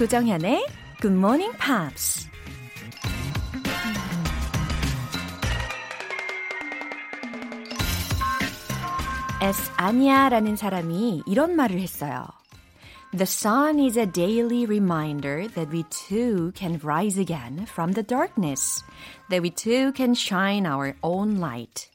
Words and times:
조정현의 0.00 0.66
Good 1.02 1.14
Morning 1.14 1.54
Pops. 1.58 2.26
S 9.42 9.70
아니아라는 9.76 10.56
사람이 10.56 11.24
이런 11.26 11.54
말을 11.54 11.78
했어요. 11.80 12.24
The 13.10 13.24
sun 13.24 13.78
is 13.78 13.98
a 13.98 14.10
daily 14.10 14.64
reminder 14.64 15.46
that 15.48 15.70
we 15.70 15.84
too 15.90 16.50
can 16.56 16.80
rise 16.82 17.20
again 17.20 17.66
from 17.68 17.92
the 17.92 18.02
darkness, 18.02 18.82
that 19.28 19.42
we 19.42 19.50
too 19.50 19.92
can 19.94 20.12
shine 20.12 20.66
our 20.66 20.94
own 21.02 21.36
light. 21.36 21.90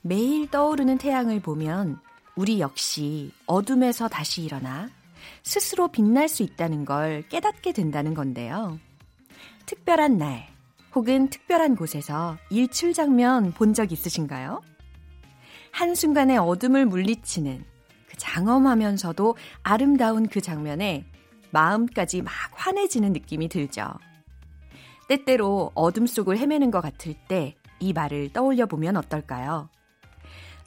매일 0.00 0.50
떠오르는 0.50 0.98
태양을 0.98 1.38
보면 1.38 2.00
우리 2.34 2.58
역시 2.58 3.30
어둠에서 3.46 4.08
다시 4.08 4.42
일어나 4.42 4.90
스스로 5.42 5.88
빛날 5.88 6.28
수 6.28 6.42
있다는 6.42 6.84
걸 6.84 7.22
깨닫게 7.28 7.72
된다는 7.72 8.14
건데요. 8.14 8.78
특별한 9.66 10.18
날 10.18 10.46
혹은 10.94 11.28
특별한 11.30 11.76
곳에서 11.76 12.36
일출 12.50 12.92
장면 12.92 13.52
본 13.52 13.74
적 13.74 13.92
있으신가요? 13.92 14.60
한순간에 15.72 16.36
어둠을 16.36 16.86
물리치는 16.86 17.64
그 18.08 18.16
장엄하면서도 18.18 19.36
아름다운 19.62 20.28
그 20.28 20.40
장면에 20.40 21.06
마음까지 21.50 22.22
막 22.22 22.32
환해지는 22.52 23.12
느낌이 23.12 23.48
들죠. 23.48 23.86
때때로 25.08 25.72
어둠 25.74 26.06
속을 26.06 26.38
헤매는 26.38 26.70
것 26.70 26.80
같을 26.80 27.14
때 27.28 27.54
이 27.82 27.92
말을 27.92 28.32
떠올려 28.32 28.66
보면 28.66 28.96
어떨까요? 28.96 29.68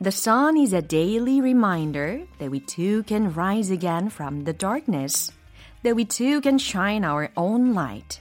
The 0.01 0.11
sun 0.11 0.57
is 0.57 0.73
a 0.73 0.81
daily 0.81 1.39
reminder 1.39 2.27
that 2.39 2.51
we 2.51 2.59
too 2.59 3.03
can 3.03 3.33
rise 3.33 3.71
again 3.71 4.09
from 4.09 4.43
the 4.43 4.51
darkness, 4.51 5.31
that 5.83 5.95
we 5.95 6.03
too 6.03 6.41
can 6.41 6.57
shine 6.57 7.05
our 7.05 7.29
own 7.38 7.73
light. 7.73 8.19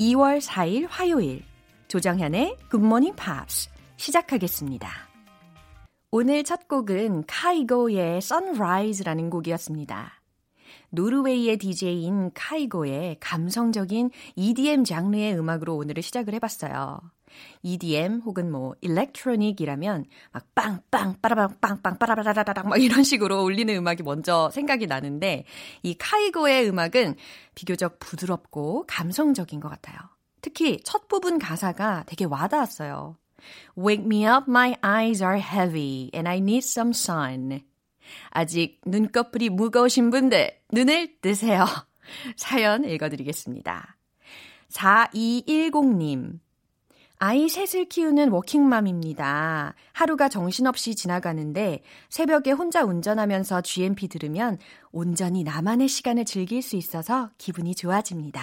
2월 0.00 0.40
4일 0.40 0.88
화요일 0.90 1.44
조정현의 1.86 2.56
Good 2.72 2.84
Morning 2.84 3.14
Pops 3.14 3.70
시작하겠습니다. 3.98 4.90
오늘 6.10 6.42
첫 6.42 6.66
곡은 6.66 7.26
카이고의 7.28 8.16
Sunrise라는 8.16 9.30
곡이었습니다. 9.30 10.20
노르웨이의 10.90 11.56
DJ인 11.58 12.32
카이고의 12.34 13.18
감성적인 13.20 14.10
EDM 14.34 14.82
장르의 14.82 15.38
음악으로 15.38 15.76
오늘을 15.76 16.02
시작을 16.02 16.34
해봤어요. 16.34 17.13
EDM 17.62 18.20
혹은 18.24 18.50
뭐 18.50 18.74
일렉트로닉이라면 18.80 20.04
막 20.32 20.54
빵빵 20.54 21.16
빠라방 21.20 21.60
빵빵 21.60 21.98
빠라바라라랑 21.98 22.68
막 22.68 22.82
이런 22.82 23.02
식으로 23.02 23.42
울리는 23.42 23.74
음악이 23.74 24.02
먼저 24.02 24.50
생각이 24.50 24.86
나는데 24.86 25.44
이 25.82 25.94
카이고의 25.94 26.68
음악은 26.68 27.16
비교적 27.54 27.98
부드럽고 27.98 28.86
감성적인 28.86 29.60
것 29.60 29.68
같아요. 29.68 29.96
특히 30.40 30.80
첫 30.84 31.08
부분 31.08 31.38
가사가 31.38 32.04
되게 32.06 32.24
와닿았어요. 32.24 33.16
Wake 33.78 34.04
me 34.04 34.26
up, 34.26 34.44
my 34.48 34.76
eyes 34.84 35.22
are 35.22 35.40
heavy 35.40 36.10
and 36.14 36.28
I 36.28 36.38
need 36.38 36.66
some 36.66 36.90
sun. 36.90 37.60
아직 38.30 38.80
눈꺼풀이 38.84 39.48
무거우신 39.48 40.10
분들, 40.10 40.50
눈을 40.72 41.20
뜨세요. 41.20 41.64
사연 42.36 42.84
읽어드리겠습니다. 42.84 43.96
4210님. 44.70 46.40
아이 47.26 47.48
셋을 47.48 47.86
키우는 47.86 48.28
워킹맘입니다. 48.32 49.74
하루가 49.94 50.28
정신없이 50.28 50.94
지나가는데 50.94 51.80
새벽에 52.10 52.50
혼자 52.50 52.84
운전하면서 52.84 53.62
GMP 53.62 54.08
들으면 54.08 54.58
온전히 54.92 55.42
나만의 55.42 55.88
시간을 55.88 56.26
즐길 56.26 56.60
수 56.60 56.76
있어서 56.76 57.30
기분이 57.38 57.74
좋아집니다. 57.76 58.42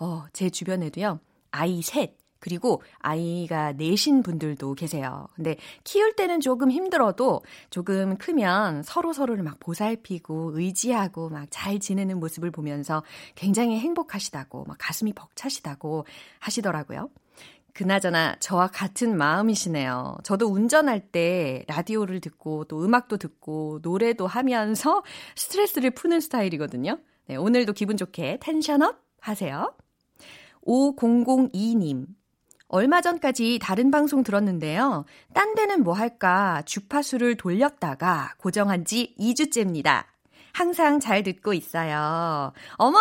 어, 0.00 0.26
제 0.34 0.50
주변에도요. 0.50 1.20
아이 1.50 1.80
셋, 1.80 2.18
그리고 2.40 2.82
아이가 2.98 3.72
내신 3.72 4.22
분들도 4.22 4.74
계세요. 4.74 5.28
근데 5.34 5.56
키울 5.82 6.14
때는 6.14 6.40
조금 6.40 6.70
힘들어도 6.70 7.40
조금 7.70 8.18
크면 8.18 8.82
서로 8.82 9.14
서로를 9.14 9.42
막 9.44 9.58
보살피고 9.60 10.58
의지하고 10.58 11.30
막 11.30 11.46
잘 11.50 11.78
지내는 11.78 12.20
모습을 12.20 12.50
보면서 12.50 13.02
굉장히 13.34 13.78
행복하시다고 13.78 14.64
막 14.64 14.76
가슴이 14.78 15.14
벅차시다고 15.14 16.04
하시더라고요. 16.38 17.08
그나저나 17.72 18.36
저와 18.38 18.68
같은 18.68 19.16
마음이시네요. 19.16 20.18
저도 20.24 20.46
운전할 20.48 21.00
때 21.00 21.64
라디오를 21.68 22.20
듣고 22.20 22.64
또 22.64 22.84
음악도 22.84 23.16
듣고 23.16 23.80
노래도 23.82 24.26
하면서 24.26 25.02
스트레스를 25.36 25.90
푸는 25.92 26.20
스타일이거든요. 26.20 26.98
네, 27.26 27.36
오늘도 27.36 27.72
기분 27.72 27.96
좋게 27.96 28.38
텐션업 28.40 29.00
하세요. 29.20 29.74
5002님. 30.66 32.06
얼마 32.68 33.02
전까지 33.02 33.58
다른 33.60 33.90
방송 33.90 34.22
들었는데요. 34.22 35.04
딴 35.34 35.54
데는 35.54 35.82
뭐 35.82 35.92
할까 35.92 36.62
주파수를 36.64 37.36
돌렸다가 37.36 38.34
고정한 38.38 38.86
지 38.86 39.14
2주째입니다. 39.18 40.04
항상 40.52 41.00
잘 41.00 41.22
듣고 41.22 41.52
있어요. 41.52 42.52
어머! 42.76 42.98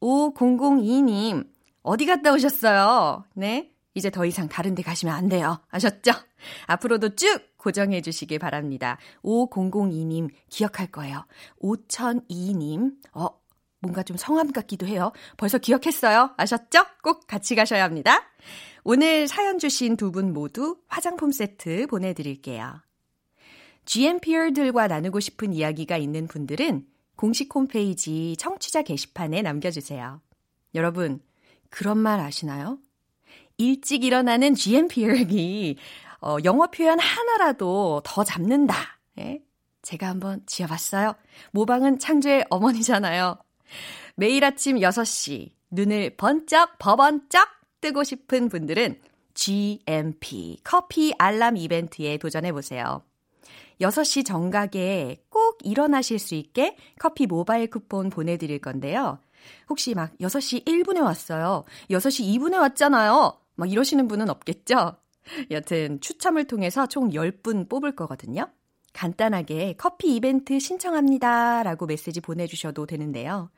5002님, 0.00 1.46
어디 1.82 2.06
갔다 2.06 2.32
오셨어요? 2.32 3.24
네. 3.34 3.73
이제 3.94 4.10
더 4.10 4.26
이상 4.26 4.48
다른 4.48 4.74
데 4.74 4.82
가시면 4.82 5.14
안 5.14 5.28
돼요. 5.28 5.60
아셨죠? 5.70 6.12
앞으로도 6.66 7.14
쭉 7.14 7.40
고정해 7.56 8.00
주시길 8.02 8.38
바랍니다. 8.38 8.98
5002님 9.22 10.28
기억할 10.50 10.88
거예요. 10.88 11.24
5002님, 11.62 12.96
어, 13.12 13.28
뭔가 13.80 14.02
좀 14.02 14.16
성함 14.16 14.52
같기도 14.52 14.86
해요. 14.86 15.12
벌써 15.36 15.58
기억했어요. 15.58 16.34
아셨죠? 16.36 16.84
꼭 17.02 17.26
같이 17.26 17.54
가셔야 17.54 17.84
합니다. 17.84 18.22
오늘 18.82 19.28
사연 19.28 19.58
주신 19.58 19.96
두 19.96 20.10
분 20.10 20.32
모두 20.32 20.76
화장품 20.88 21.30
세트 21.32 21.86
보내드릴게요. 21.86 22.82
GMPR들과 23.86 24.88
나누고 24.88 25.20
싶은 25.20 25.52
이야기가 25.52 25.96
있는 25.96 26.26
분들은 26.26 26.86
공식 27.16 27.54
홈페이지 27.54 28.34
청취자 28.38 28.82
게시판에 28.82 29.42
남겨주세요. 29.42 30.20
여러분, 30.74 31.20
그런 31.70 31.98
말 31.98 32.18
아시나요? 32.20 32.78
일찍 33.58 34.04
일어나는 34.04 34.54
GMPR이 34.54 35.76
어, 36.20 36.36
영어 36.44 36.66
표현 36.68 36.98
하나라도 36.98 38.02
더 38.04 38.24
잡는다. 38.24 38.98
예? 39.18 39.42
제가 39.82 40.08
한번 40.08 40.42
지어봤어요. 40.46 41.14
모방은 41.52 41.98
창조의 41.98 42.46
어머니잖아요. 42.48 43.36
매일 44.16 44.44
아침 44.44 44.76
6시 44.76 45.50
눈을 45.70 46.16
번쩍 46.16 46.78
버번쩍 46.78 47.48
뜨고 47.80 48.04
싶은 48.04 48.48
분들은 48.48 48.98
GMP 49.34 50.58
커피 50.64 51.12
알람 51.18 51.56
이벤트에 51.56 52.16
도전해 52.16 52.52
보세요. 52.52 53.02
6시 53.80 54.24
정각에 54.24 55.18
꼭 55.28 55.58
일어나실 55.62 56.18
수 56.18 56.34
있게 56.34 56.76
커피 56.98 57.26
모바일 57.26 57.68
쿠폰 57.68 58.08
보내드릴 58.08 58.60
건데요. 58.60 59.18
혹시 59.68 59.94
막 59.94 60.16
6시 60.20 60.64
1분에 60.64 61.02
왔어요. 61.02 61.64
6시 61.90 62.38
2분에 62.38 62.58
왔잖아요. 62.58 63.43
막 63.56 63.70
이러시는 63.70 64.08
분은 64.08 64.28
없겠죠? 64.30 64.96
여튼 65.50 66.00
추첨을 66.00 66.44
통해서 66.44 66.86
총 66.86 67.10
10분 67.10 67.68
뽑을 67.68 67.94
거거든요. 67.96 68.46
간단하게 68.92 69.74
커피 69.76 70.14
이벤트 70.14 70.58
신청합니다 70.58 71.62
라고 71.62 71.86
메시지 71.86 72.20
보내주셔도 72.20 72.86
되는데요. 72.86 73.50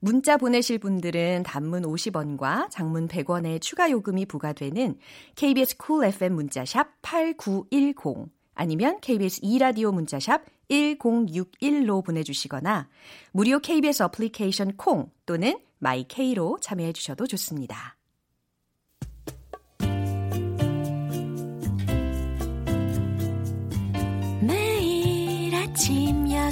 문자 0.00 0.36
보내실 0.36 0.78
분들은 0.78 1.44
단문 1.44 1.84
50원과 1.84 2.68
장문 2.70 3.08
100원의 3.08 3.62
추가 3.62 3.90
요금이 3.90 4.26
부과되는 4.26 4.98
KBS 5.34 5.78
cool 5.78 5.86
cool 5.86 6.08
FM 6.12 6.34
문자샵 6.34 6.88
8910 7.00 8.28
아니면 8.54 9.00
KBS 9.00 9.40
2라디오 9.40 9.94
문자샵 9.94 10.42
1061로 10.68 12.04
보내주시거나 12.04 12.88
무료 13.32 13.58
KBS 13.60 14.02
어플리케이션 14.02 14.76
콩 14.76 15.10
또는 15.24 15.58
마이 15.78 16.18
K로 16.18 16.58
참여해 16.60 16.92
주셔도 16.92 17.26
좋습니다. 17.26 17.96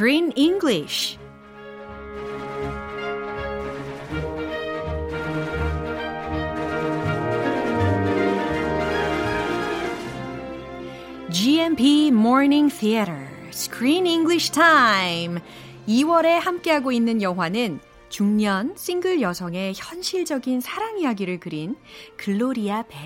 Screen 0.00 0.32
English. 0.34 1.18
GMP 11.28 12.08
Morning 12.08 12.70
Theater 12.70 13.28
Screen 13.50 14.06
English 14.06 14.52
Time. 14.52 15.40
2월에 15.86 16.38
함께하고 16.38 16.92
있는 16.92 17.20
영화는 17.20 17.80
중년 18.08 18.72
싱글 18.78 19.20
여성의 19.20 19.74
현실적인 19.76 20.62
사랑 20.62 20.98
이야기를 20.98 21.40
그린 21.40 21.76
글로리아 22.16 22.84
벨. 22.88 23.00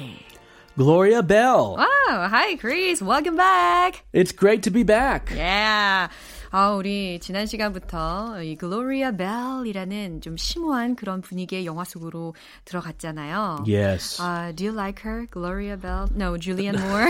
Gloria 0.76 1.22
Bell. 1.22 1.76
Wow, 1.76 2.28
hi 2.28 2.56
Chris, 2.56 3.02
welcome 3.02 3.36
back. 3.36 4.04
It's 4.12 4.30
great 4.30 4.62
to 4.62 4.70
be 4.70 4.84
back. 4.84 5.32
Yeah. 5.34 6.08
아, 6.53 6.71
우리 6.71 7.19
지난 7.19 7.45
시간부터 7.45 8.43
이 8.43 8.55
글로리아 8.55 9.11
벨이라는 9.11 10.21
좀 10.21 10.37
심오한 10.37 10.95
그런 10.95 11.21
분위기의 11.21 11.65
영화 11.65 11.83
속으로 11.83 12.33
들어갔잖아요. 12.65 13.65
Yes. 13.67 14.19
Uh, 14.19 14.51
do 14.53 14.65
you 14.65 14.73
like 14.73 14.99
her, 14.99 15.27
Gloria 15.29 15.77
Bell? 15.77 16.07
No, 16.15 16.37
Julianne 16.37 16.79
Moore. 16.79 17.09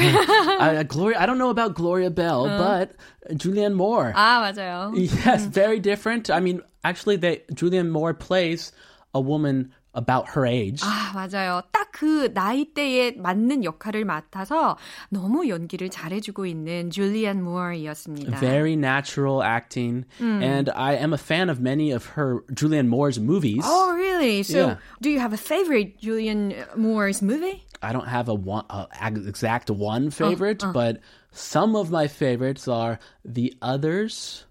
I, 0.59 0.83
Gloria, 0.83 1.19
I 1.19 1.25
don't 1.25 1.37
know 1.37 1.49
about 1.49 1.75
Gloria 1.75 2.09
Bell, 2.09 2.45
but 2.45 2.95
Julianne 3.37 3.75
Moore. 3.75 4.13
아, 4.15 4.39
맞아요. 4.41 4.91
yes, 4.95 5.45
very 5.45 5.79
different. 5.79 6.29
I 6.29 6.39
mean, 6.39 6.61
actually, 6.83 7.17
they 7.17 7.43
Julianne 7.53 7.89
Moore 7.89 8.13
plays 8.13 8.71
a 9.13 9.21
woman 9.21 9.71
about 9.93 10.29
her 10.35 10.45
age. 10.45 10.81
아, 10.83 11.11
맞아요. 11.13 11.61
딱 11.71 11.89
그 11.91 12.29
나이대에 12.33 13.15
맞는 13.17 13.65
역할을 13.65 14.05
맡아서 14.05 14.77
너무 15.09 15.49
연기를 15.49 15.89
잘해주고 15.89 16.45
있는 16.45 16.89
줄리안 16.91 17.43
무어이었습니다. 17.43 18.39
Very 18.39 18.75
natural 18.77 19.41
acting, 19.43 20.05
and 20.21 20.69
I 20.71 20.93
am 20.95 21.11
a 21.11 21.17
fan 21.17 21.49
of 21.49 21.59
many 21.59 21.91
of 21.91 22.15
her 22.15 22.45
Julianne 22.53 22.87
Moore's 22.87 23.19
movies. 23.19 23.65
Oh, 23.67 23.91
really? 23.93 24.43
So, 24.43 24.57
Yeah. 24.57 24.75
do 25.01 25.09
you 25.09 25.19
have 25.19 25.33
a 25.33 25.37
favorite 25.37 25.99
Julian 25.99 26.53
Moore's 26.77 27.21
movie? 27.21 27.65
I 27.81 27.91
don't 27.91 28.07
have 28.07 28.29
a 28.29 28.35
one 28.35 28.63
a 28.69 28.87
exact 29.27 29.69
one 29.69 30.09
favorite, 30.09 30.63
but 30.71 30.99
some 31.33 31.75
of 31.75 31.91
my 31.91 32.07
favorites 32.07 32.67
are 32.69 32.99
The 33.25 33.53
Others. 33.61 34.45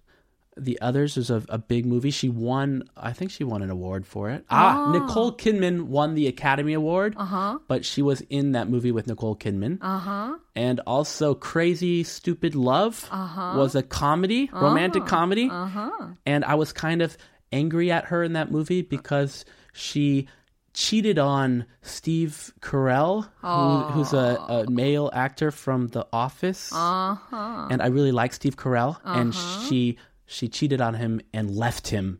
The 0.56 0.80
Others 0.80 1.16
is 1.16 1.30
a, 1.30 1.42
a 1.48 1.58
big 1.58 1.84
movie. 1.84 2.10
She 2.10 2.28
won, 2.28 2.84
I 2.96 3.12
think 3.12 3.30
she 3.30 3.42
won 3.44 3.62
an 3.62 3.70
award 3.70 4.06
for 4.06 4.30
it. 4.30 4.44
Ah, 4.50 4.92
Nicole 4.92 5.32
Kidman 5.32 5.84
won 5.86 6.14
the 6.14 6.26
Academy 6.28 6.74
Award, 6.74 7.14
uh-huh. 7.16 7.58
but 7.66 7.84
she 7.84 8.02
was 8.02 8.20
in 8.30 8.52
that 8.52 8.68
movie 8.68 8.92
with 8.92 9.06
Nicole 9.06 9.36
Kidman. 9.36 9.78
Uh-huh. 9.80 10.36
And 10.54 10.80
also 10.86 11.34
Crazy 11.34 12.04
Stupid 12.04 12.54
Love 12.54 13.08
uh-huh. 13.10 13.54
was 13.58 13.74
a 13.74 13.82
comedy, 13.82 14.48
romantic 14.52 15.06
comedy. 15.06 15.48
Uh-huh. 15.50 15.90
And 16.24 16.44
I 16.44 16.54
was 16.54 16.72
kind 16.72 17.02
of 17.02 17.16
angry 17.52 17.90
at 17.90 18.06
her 18.06 18.22
in 18.22 18.34
that 18.34 18.50
movie 18.50 18.82
because 18.82 19.44
she 19.72 20.28
cheated 20.72 21.18
on 21.20 21.64
Steve 21.82 22.52
Carell, 22.60 23.28
who, 23.42 23.92
who's 23.92 24.12
a, 24.12 24.36
a 24.48 24.70
male 24.70 25.08
actor 25.12 25.50
from 25.52 25.86
The 25.88 26.06
Office, 26.12 26.72
Uh-huh. 26.72 27.68
and 27.70 27.80
I 27.80 27.86
really 27.86 28.10
like 28.12 28.32
Steve 28.32 28.56
Carell, 28.56 28.98
and 29.04 29.32
she 29.34 29.98
she 30.29 30.47
cheated 30.47 30.79
on 30.79 30.93
him 30.93 31.19
and 31.33 31.55
left 31.55 31.87
him, 31.87 32.19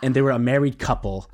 and 0.00 0.14
they 0.14 0.22
were 0.22 0.30
a 0.30 0.38
married 0.38 0.78
couple, 0.78 1.26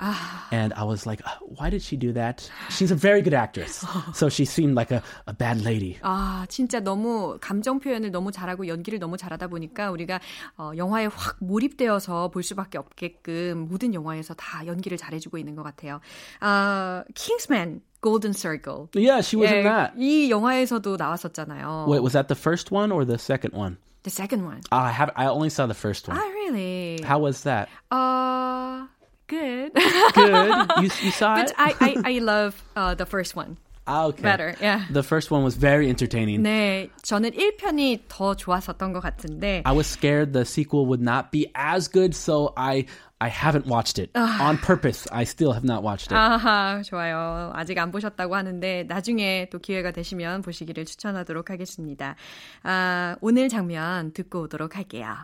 and 0.51 0.73
I 0.73 0.83
was 0.83 1.05
like, 1.05 1.21
why 1.41 1.69
did 1.69 1.83
she 1.83 1.95
do 1.95 2.13
that? 2.13 2.49
She's 2.71 2.89
a 2.89 2.95
very 2.95 3.21
good 3.21 3.35
actress, 3.35 3.85
so 4.13 4.27
she 4.27 4.43
seemed 4.43 4.75
like 4.75 4.89
a, 4.89 5.03
a 5.27 5.33
bad 5.33 5.61
lady. 5.63 5.99
아, 6.01 6.47
진짜 6.49 6.79
너무 6.79 7.37
감정 7.39 7.79
표현을 7.79 8.09
너무 8.09 8.31
잘하고 8.31 8.67
연기를 8.67 8.97
너무 8.97 9.17
잘하다 9.17 9.47
보니까 9.47 9.91
우리가 9.91 10.19
어, 10.57 10.71
영화에 10.75 11.05
확 11.05 11.37
몰입되어서 11.41 12.29
볼 12.29 12.41
수밖에 12.41 12.79
없게끔 12.79 13.67
모든 13.69 13.93
영화에서 13.93 14.33
다 14.33 14.65
연기를 14.65 14.97
잘해주고 14.97 15.37
있는 15.37 15.55
것 15.55 15.61
같아요. 15.61 15.99
아, 16.39 17.03
Kingsman, 17.13 17.81
Golden 18.01 18.33
Circle. 18.33 18.89
Yeah, 18.95 19.21
she 19.21 19.39
was 19.39 19.51
in 19.51 19.59
예, 19.59 19.63
that. 19.63 19.93
이 19.95 20.31
영화에서도 20.31 20.97
나왔었잖아요. 20.97 21.85
Wait, 21.87 22.01
was 22.01 22.13
that 22.13 22.27
the 22.27 22.35
first 22.35 22.71
one 22.71 22.91
or 22.91 23.05
the 23.05 23.19
second 23.19 23.53
one? 23.53 23.77
The 24.02 24.10
second 24.10 24.44
one. 24.44 24.60
Ah, 24.72 24.86
I 24.86 24.90
have. 24.92 25.10
I 25.16 25.26
only 25.26 25.50
saw 25.50 25.66
the 25.66 25.74
first 25.74 26.08
one. 26.08 26.16
Ah, 26.16 26.28
really? 26.28 27.00
How 27.02 27.18
was 27.18 27.42
that? 27.42 27.68
Uh, 27.90 28.86
good. 29.26 29.72
Good. 30.14 30.70
you 30.78 30.90
you 31.02 31.10
saw 31.10 31.36
but 31.36 31.50
it? 31.50 31.54
I, 31.58 31.74
I, 31.80 32.14
I 32.14 32.18
love 32.18 32.62
uh, 32.74 32.94
the 32.94 33.06
first 33.06 33.36
one 33.36 33.58
Ah, 33.87 34.07
okay. 34.07 34.23
better. 34.23 34.55
Yeah. 34.59 34.85
The 34.89 35.03
first 35.03 35.29
one 35.29 35.43
was 35.43 35.55
very 35.55 35.89
entertaining. 35.89 36.41
네, 36.41 36.89
저는 37.03 37.31
1편이 37.31 38.05
더 38.07 38.33
좋았었던 38.35 38.93
것 38.93 38.99
같은데. 38.99 39.61
I 39.63 39.73
was 39.73 39.85
scared 39.85 40.33
the 40.33 40.43
sequel 40.43 40.87
would 40.87 41.03
not 41.03 41.29
be 41.31 41.51
as 41.55 41.87
good, 41.87 42.15
so 42.15 42.53
I 42.57 42.85
I 43.21 43.29
haven't 43.29 43.67
watched 43.67 43.97
it 43.97 44.09
on 44.15 44.57
purpose. 44.57 45.07
I 45.11 45.23
still 45.23 45.53
have 45.53 45.63
not 45.63 45.83
watched 45.83 46.11
it. 46.11 46.15
아하, 46.15 46.81
좋아요. 46.81 47.51
아직 47.53 47.77
안 47.77 47.91
보셨다고 47.91 48.35
하는데 48.35 48.83
나중에 48.87 49.49
또 49.51 49.59
기회가 49.59 49.91
되시면 49.91 50.41
보시기를 50.41 50.85
추천하도록 50.85 51.49
하겠습니다. 51.49 52.15
아, 52.63 53.15
오늘 53.21 53.49
장면 53.49 54.11
듣고 54.13 54.41
오도록 54.43 54.75
할게요. 54.75 55.15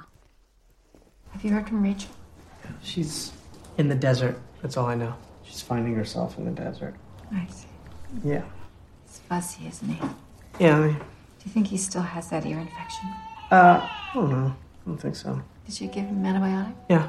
Have 1.34 1.44
you 1.44 1.52
heard 1.52 1.68
from 1.68 1.82
Rachel? 1.84 2.12
She's 2.84 3.34
in 3.80 3.90
the 3.90 4.00
desert. 4.00 4.38
That's 4.62 4.78
all 4.78 4.88
I 4.88 4.96
know. 4.96 5.16
She's 5.44 5.62
finding 5.62 5.96
herself 5.96 6.38
in 6.38 6.46
the 6.46 6.56
desert. 6.56 6.94
I 7.34 7.48
see. 7.50 7.68
Yeah. 8.25 8.43
He's 9.07 9.19
fussy, 9.29 9.67
isn't 9.69 9.89
he? 9.89 10.01
Yeah, 10.59 10.77
I 10.77 10.81
mean, 10.87 10.97
you 11.45 11.53
think 11.53 11.67
he 11.69 11.77
still 11.77 12.03
has 12.03 12.29
that 12.31 12.45
ear 12.47 12.59
infection? 12.59 13.09
uh, 13.51 13.81
I 13.87 14.11
don't 14.15 14.31
know. 14.31 14.47
I 14.57 14.89
don't 14.89 14.99
think 14.99 15.15
so. 15.17 15.41
Did 15.67 15.81
you 15.81 15.89
give 15.89 16.05
him 16.07 16.23
antibiotic? 16.25 16.75
Yeah. 16.89 17.09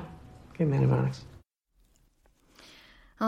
Give 0.58 0.68
him 0.68 0.74
antibiotics. 0.74 1.22
어, 3.20 3.26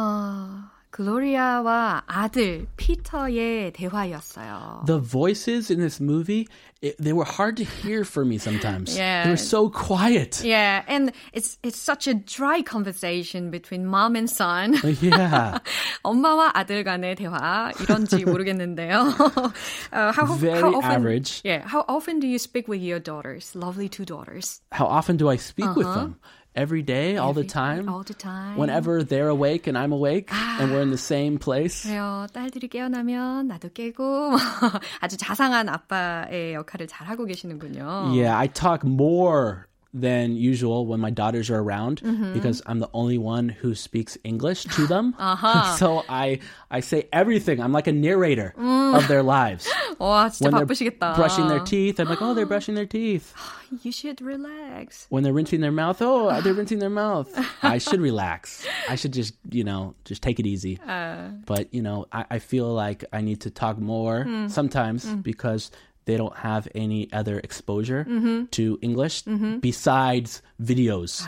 글로리아와 0.98 2.04
아들 2.06 2.68
피터의 2.76 3.72
대화였어요. 3.72 4.84
The 4.86 5.00
voices 5.00 5.68
in 5.68 5.80
this 5.80 6.00
movie, 6.00 6.46
it, 6.82 6.94
they 7.02 7.12
were 7.12 7.24
hard 7.24 7.56
to 7.56 7.64
hear 7.64 8.04
for 8.04 8.24
me 8.24 8.38
sometimes. 8.38 8.96
Yeah. 8.96 9.24
They 9.24 9.30
were 9.30 9.36
so 9.36 9.68
quiet. 9.68 10.44
Yeah, 10.44 10.84
and 10.86 11.10
it's 11.32 11.58
it's 11.64 11.80
such 11.80 12.06
a 12.06 12.14
dry 12.14 12.62
conversation 12.62 13.50
between 13.50 13.86
mom 13.86 14.14
and 14.14 14.30
son. 14.30 14.78
Yeah. 15.02 15.58
엄마와 16.04 16.52
아들 16.54 16.84
간의 16.84 17.16
대화 17.16 17.72
이런지 17.80 18.24
모르겠는데요. 18.24 19.18
uh, 19.92 20.12
how, 20.12 20.26
Very 20.36 20.60
how 20.60 20.78
often, 20.78 20.90
average. 20.92 21.40
Yeah, 21.42 21.66
how 21.66 21.84
often 21.88 22.20
do 22.20 22.28
you 22.28 22.38
speak 22.38 22.68
with 22.68 22.80
your 22.80 23.00
daughters? 23.00 23.56
Lovely 23.56 23.88
two 23.88 24.04
daughters. 24.04 24.60
How 24.70 24.86
often 24.86 25.16
do 25.16 25.28
I 25.28 25.36
speak 25.36 25.74
with 25.74 25.92
them? 25.92 26.20
Every 26.56 26.82
day, 26.82 27.16
all 27.16 27.32
the 27.34 27.40
Every- 27.40 27.48
time? 27.48 27.88
All 27.88 28.04
the 28.04 28.14
time. 28.14 28.56
Whenever 28.56 29.02
they're 29.02 29.26
awake 29.28 29.66
and 29.66 29.76
I'm 29.76 29.90
awake 29.90 30.30
and 30.32 30.70
we're 30.70 30.82
in 30.82 30.90
the 30.90 30.96
same 30.96 31.36
place. 31.36 31.82
그래요. 31.82 32.28
딸들이 32.32 32.68
깨어나면 32.68 33.48
나도 33.48 33.70
깨고 33.74 34.36
아주 35.02 35.16
자상한 35.16 35.68
아빠의 35.68 36.54
역할을 36.54 36.86
잘 36.86 37.08
하고 37.08 37.24
계시는군요. 37.26 38.12
Yeah, 38.14 38.38
I 38.38 38.46
talk 38.46 38.84
more 38.86 39.66
than 39.96 40.34
usual 40.34 40.86
when 40.86 40.98
my 40.98 41.10
daughters 41.10 41.48
are 41.50 41.60
around 41.62 42.02
Mm-hmm. 42.02 42.32
because 42.34 42.60
I'm 42.66 42.80
the 42.80 42.90
only 42.92 43.16
one 43.16 43.48
who 43.48 43.76
speaks 43.76 44.18
English 44.24 44.64
to 44.74 44.88
them. 44.88 45.14
Uh-huh. 45.22 45.76
so 45.76 46.02
I 46.08 46.40
I 46.68 46.80
say 46.80 47.06
everything. 47.12 47.60
I'm 47.62 47.70
like 47.70 47.86
a 47.86 47.92
narrator 47.94 48.54
Mm. 48.58 48.98
of 48.98 49.06
their 49.06 49.22
lives. 49.22 49.70
와, 50.02 50.26
진짜 50.34 50.50
when 50.50 50.54
they're 50.58 50.66
바쁘시겠다. 50.66 51.14
brushing 51.14 51.46
their 51.46 51.62
teeth, 51.62 52.00
I'm 52.02 52.08
like, 52.10 52.18
oh, 52.20 52.34
they're 52.34 52.44
brushing 52.44 52.74
their 52.74 52.86
teeth. 52.90 53.30
You 53.86 53.92
should 53.94 54.18
relax. 54.20 55.06
When 55.14 55.22
they're 55.22 55.32
rinsing 55.32 55.60
their 55.62 55.70
mouth, 55.70 56.02
oh, 56.02 56.40
they're 56.42 56.54
rinsing 56.58 56.78
their 56.82 56.90
mouth. 56.90 57.30
I 57.62 57.78
should 57.78 58.00
relax. 58.02 58.66
I 58.90 58.96
should 58.98 59.12
just, 59.14 59.34
you 59.50 59.62
know, 59.62 59.94
just 60.04 60.22
take 60.26 60.38
it 60.42 60.46
easy. 60.46 60.78
Uh. 60.82 61.38
but, 61.46 61.70
you 61.72 61.82
know, 61.82 62.06
I, 62.10 62.26
I 62.34 62.38
feel 62.42 62.66
like 62.74 63.04
I 63.12 63.20
need 63.22 63.40
to 63.46 63.50
talk 63.50 63.78
more 63.78 64.24
Hmm. 64.26 64.48
sometimes 64.50 65.06
because 65.22 65.70
they 66.09 66.17
don't 66.17 66.33
have 66.41 66.65
any 66.73 67.05
other 67.13 67.37
exposure 67.45 68.03
Mm-hmm. 68.09 68.49
to 68.57 68.79
English 68.81 69.23
besides 69.61 70.41
videos. 70.57 71.23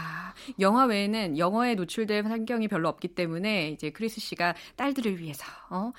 영화 0.59 0.85
외에는 0.85 1.38
영어에 1.38 1.75
노출될 1.75 2.25
환경이 2.25 2.67
별로 2.67 2.89
없기 2.89 3.09
때문에 3.09 3.69
이제 3.69 3.91
크리스 3.91 4.19
씨가 4.19 4.55
딸들을 4.75 5.19
위해서 5.19 5.43
어, 5.69 5.91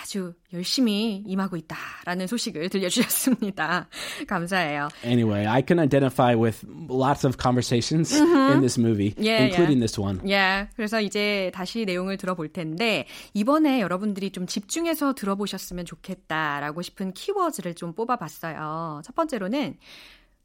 아주 0.00 0.34
열심히 0.52 1.16
임하고 1.26 1.56
있다라는 1.56 2.28
소식을 2.28 2.68
들려주셨습니다. 2.68 3.88
감사해요. 4.28 4.88
Anyway, 5.04 5.46
I 5.46 5.62
can 5.66 5.80
identify 5.80 6.36
with 6.36 6.64
lots 6.88 7.26
of 7.26 7.38
conversations 7.42 8.14
in 8.14 8.60
this 8.60 8.78
movie, 8.78 9.10
Mm-hmm. 9.18 9.24
Yeah, 9.24 9.42
including 9.46 9.78
yeah. 9.78 9.86
this 9.86 9.98
one. 9.98 10.20
예, 10.30 10.68
그래서 10.76 11.00
이제 11.00 11.50
다시 11.52 11.84
내용을 11.84 12.16
들어볼 12.18 12.52
텐데 12.52 13.06
이번에 13.34 13.80
여러분들이 13.80 14.30
좀 14.30 14.46
집중해서 14.46 15.14
들어보셨으면 15.14 15.84
좋겠다라고 15.86 16.82
싶은 16.82 17.12
키워드를 17.12 17.74
좀 17.74 17.92
뽑아봤 17.94 18.27
어요. 18.44 19.00
첫 19.04 19.14
번째로는 19.14 19.78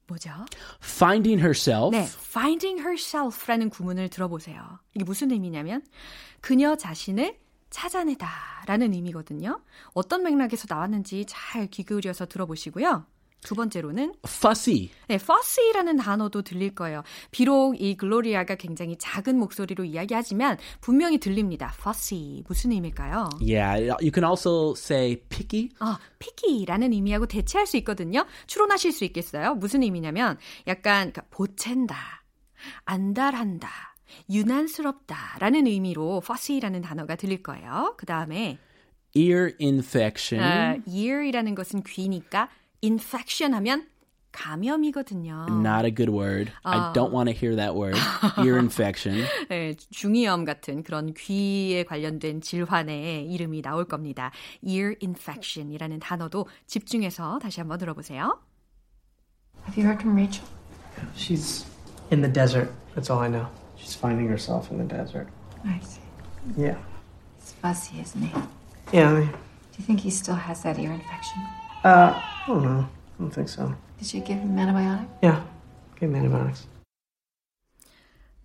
뭐죠? 0.08 0.30
Finding 0.84 1.42
herself. 1.42 1.92
네, 1.92 2.04
finding 2.04 2.82
herself라는 2.82 3.70
구문을 3.70 4.10
들어보세요. 4.10 4.80
이게 4.94 5.04
무슨 5.06 5.32
의미냐면 5.32 5.82
그녀 6.42 6.75
자신을 6.75 7.38
찾아내다라는 7.70 8.94
의미거든요. 8.94 9.62
어떤 9.94 10.24
맥락에서 10.24 10.66
나왔는지 10.70 11.25
잘 11.28 11.68
귀 11.68 11.84
기울여서 11.84 12.28
들어보시고요. 12.28 13.06
두 13.43 13.55
번째로는 13.55 14.13
Fussy. 14.25 14.89
네, 15.07 15.15
fussy라는 15.15 15.97
단어도 15.97 16.41
들릴 16.41 16.73
거예요. 16.75 17.03
비록 17.31 17.79
이 17.79 17.95
글로리아가 17.95 18.55
굉장히 18.55 18.97
작은 18.97 19.38
목소리로 19.38 19.83
이야기하지만 19.83 20.57
분명히 20.81 21.17
들립니다. 21.19 21.73
fussy 21.75 22.43
무슨 22.47 22.71
의미일까요? 22.71 23.29
Yeah, 23.41 23.89
you 24.01 24.12
can 24.13 24.23
also 24.23 24.73
say 24.75 25.17
picky. 25.29 25.69
아, 25.79 26.00
picky라는 26.19 26.93
의미하고 26.93 27.25
대체할 27.25 27.67
수 27.67 27.77
있거든요. 27.77 28.25
추론하실 28.47 28.91
수 28.91 29.03
있겠어요? 29.05 29.55
무슨 29.55 29.83
의미냐면 29.83 30.38
약간 30.67 31.12
그러니까 31.12 31.23
보챈다, 31.29 31.95
안달한다, 32.85 33.69
유난스럽다라는 34.29 35.67
의미로 35.67 36.21
fussy라는 36.23 36.81
단어가 36.81 37.15
들릴 37.15 37.43
거예요. 37.43 37.95
그 37.97 38.05
다음에 38.05 38.57
Ear 39.15 39.51
infection. 39.62 40.43
아, 40.43 40.77
ear이라는 40.88 41.53
것은 41.53 41.83
귀니까 41.83 42.50
infection 42.84 43.54
하면 43.54 43.88
감염이거든요. 44.34 45.46
Not 45.62 45.86
a 45.86 45.92
good 45.94 46.10
word. 46.12 46.52
I 46.66 46.92
don't 46.94 47.13
want 47.13 47.30
to 47.30 47.34
hear 47.34 47.56
that 47.56 47.75
word. 47.75 47.96
Ear 48.44 48.58
infection. 48.58 49.25
네, 49.48 49.75
중이염 49.92 50.44
같은 50.44 50.84
그런 50.84 51.13
귀에 51.13 51.84
관련된 51.84 52.42
질환의 52.42 53.32
이름이 53.32 53.62
나올 53.62 53.86
겁니다. 53.86 54.32
ear 54.63 54.96
infection이라는 55.02 56.00
단어도 56.00 56.48
집중해서 56.66 57.40
다시 57.40 57.62
한번 57.62 57.78
들어보세요. 57.78 58.40
Have 59.68 59.78
you 59.78 59.86
heard 59.86 60.02
from 60.02 60.16
Rachel? 60.16 60.46
She's 61.16 61.66
in 62.12 62.22
the 62.22 62.32
desert. 62.32 62.72
That's 62.96 63.10
all 63.10 63.22
I 63.22 63.30
know. 63.30 63.48
She's 63.78 63.96
finding 63.96 64.28
herself 64.28 64.72
in 64.72 64.78
the 64.80 64.88
desert. 64.88 65.28
I 65.63 65.80
see. 65.80 66.02
Yeah. 66.58 66.78
He's 67.40 67.54
fussy, 67.62 68.02
isn't 68.02 68.22
he? 68.22 68.34
Do 68.34 68.98
Yeah, 68.98 69.10
I 69.10 69.20
mean, 69.20 69.30
you 69.78 69.86
think 69.86 70.02
he 70.02 70.10
still 70.10 70.36
has 70.36 70.63
that 70.63 70.78
ear 70.80 70.92
infection? 70.92 71.40
uh, 71.85 72.12
I 72.14 72.45
don't 72.47 72.62
know. 72.62 72.87
I 72.88 73.23
don't 73.23 73.30
think 73.30 73.49
so. 73.49 73.75
Did 73.99 74.07
she 74.07 74.21
give 74.21 74.38
him 74.38 74.57
antibiotic? 74.57 75.07
Yeah. 75.23 75.42
Give 75.99 76.11
him 76.11 76.16
antibiotics. 76.16 76.66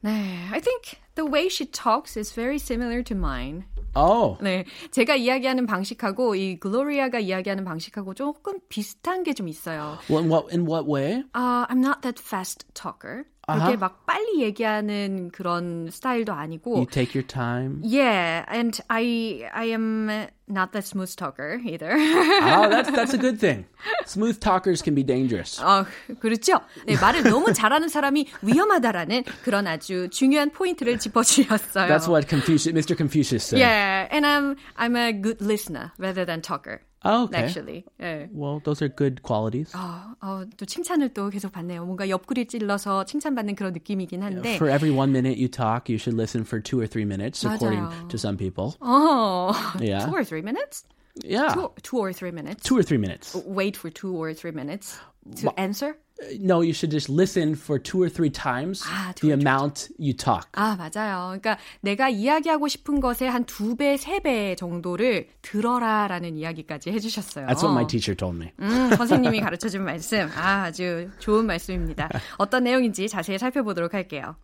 네, 0.03 0.50
I 0.51 0.59
think 0.59 1.00
the 1.15 1.25
way 1.25 1.47
she 1.47 1.65
talks 1.65 2.17
is 2.17 2.33
very 2.33 2.57
similar 2.59 3.01
to 3.03 3.15
mine. 3.15 3.63
Oh. 3.95 4.38
네, 4.41 4.65
제가 4.91 5.15
이야기하는 5.15 5.65
방식하고 5.65 6.35
이 6.35 6.59
글로리아가 6.59 7.19
이야기하는 7.19 7.63
방식하고 7.63 8.13
조금 8.13 8.59
비슷한 8.67 9.23
게 9.23 9.33
좀 9.33 9.47
있어요. 9.47 9.97
Well, 10.09 10.23
in 10.23 10.29
what 10.29 10.51
in 10.51 10.65
what 10.65 10.85
way? 10.88 11.23
Uh, 11.33 11.65
I'm 11.69 11.79
not 11.79 12.01
that 12.01 12.19
fast 12.19 12.65
talker. 12.73 13.25
아하. 13.47 13.59
그렇게 13.59 13.77
막 13.77 14.05
빨리 14.05 14.41
얘기하는 14.41 15.29
그런 15.31 15.89
스타일도 15.91 16.31
아니고. 16.31 16.75
You 16.77 16.85
take 16.85 17.13
your 17.13 17.27
time. 17.27 17.81
Yeah, 17.83 18.45
and 18.47 18.79
I 18.89 19.43
I 19.53 19.65
am 19.71 20.07
not 20.47 20.71
that 20.71 20.88
smooth 20.88 21.13
talker 21.17 21.59
either. 21.65 21.91
oh, 21.91 22.69
that's 22.69 22.89
that's 22.91 23.13
a 23.13 23.17
good 23.17 23.39
thing. 23.39 23.65
Smooth 24.05 24.39
talkers 24.39 24.81
can 24.81 24.95
be 24.95 25.03
dangerous. 25.03 25.59
아, 25.62 25.85
그렇죠. 26.21 26.62
네, 26.88 26.95
말을 26.95 27.23
너무 27.23 27.51
잘하는 27.51 27.89
사람이 27.89 28.27
위험하다라는 28.43 29.23
그런 29.43 29.67
아주 29.67 30.07
중요한 30.09 30.50
포인트를 30.51 30.97
짚어주셨어요. 31.00 31.88
That's 31.89 32.07
what 32.07 32.29
Confucius, 32.29 32.73
Mr. 32.73 32.95
Confucius 32.95 33.43
said. 33.43 33.59
Yeah, 33.59 34.07
and 34.09 34.25
I'm 34.25 34.55
I'm 34.77 34.95
a 34.95 35.12
good 35.12 35.41
listener 35.41 35.91
rather 35.97 36.23
than 36.23 36.41
talker. 36.41 36.81
Oh, 37.05 37.25
okay. 37.25 37.43
Actually. 37.43 37.85
예. 38.00 38.29
Well, 38.31 38.62
those 38.63 38.81
are 38.81 38.88
good 38.88 39.21
qualities. 39.23 39.73
어, 39.75 40.15
어, 40.21 40.45
또 40.55 40.65
칭찬을 40.65 41.13
또 41.13 41.29
계속 41.29 41.51
받네요. 41.51 41.83
뭔가 41.85 42.07
옆구리 42.07 42.45
찔러서 42.47 43.03
칭찬받는 43.05 43.55
그런 43.55 43.73
느낌이긴 43.73 44.23
한데. 44.23 44.55
For 44.55 44.69
every 44.71 44.89
one 44.95 45.12
minute 45.12 45.38
you 45.38 45.50
talk, 45.50 45.89
you 45.89 45.97
should 45.97 46.15
listen 46.15 46.43
for 46.45 46.62
two 46.62 46.79
or 46.79 46.88
three 46.88 47.03
minutes, 47.03 47.43
according 47.43 47.83
맞아요. 47.83 48.07
to 48.07 48.17
some 48.17 48.38
people. 48.38 48.75
어, 48.79 49.51
Yeah. 49.81 50.05
two 50.05 50.15
or 50.15 50.23
three 50.23 50.41
minutes? 50.41 50.85
Yeah, 51.23 51.53
Two, 51.53 51.71
two 51.83 52.00
or 52.00 52.13
three 52.13 52.31
minutes. 52.31 52.63
two 52.63 52.77
or 52.77 52.81
three 52.83 52.97
minutes. 52.97 53.35
Wait 53.45 53.75
for 53.77 53.91
two 53.91 54.15
or 54.15 54.33
three 54.33 54.51
minutes 54.51 54.97
to 55.43 55.51
answer? 55.59 55.97
No, 56.40 56.62
you 56.62 56.72
should 56.72 56.90
just 56.90 57.08
listen 57.08 57.52
for 57.54 57.78
two 57.80 58.02
or 58.02 58.08
three 58.10 58.28
times 58.28 58.82
Ah, 58.84 59.12
two 59.14 59.28
the 59.28 59.34
amount 59.34 59.88
you 59.98 60.12
talk. 60.12 60.48
아, 60.52 60.75
맞아요. 60.76 61.38
그러니까 61.38 61.58
내가 61.80 62.08
이야기하고 62.08 62.66
싶은 62.66 62.98
것의 63.00 63.30
한 63.30 63.44
두 63.44 63.76
배, 63.76 63.96
세 63.96 64.18
배 64.20 64.56
정도를 64.56 65.28
들어라라는 65.42 66.37
이야기까지 66.37 66.90
해주셨어요. 66.90 67.46
That's 67.46 67.62
what 67.62 67.70
my 67.72 67.87
teacher 67.87 68.16
told 68.16 68.37
me. 68.37 68.50
음, 68.60 68.90
선생님이 68.96 69.40
가르쳐준 69.40 69.84
말씀. 69.84 70.28
아, 70.37 70.64
아주 70.64 71.08
좋은 71.20 71.46
말씀입니다. 71.46 72.08
어떤 72.38 72.64
내용인지 72.64 73.08
자세히 73.08 73.38
살펴보도록 73.38 73.94
할게요. 73.94 74.34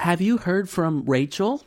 Have 0.00 0.24
you 0.24 0.38
heard 0.46 0.68
from 0.70 1.02
Rachel? 1.08 1.58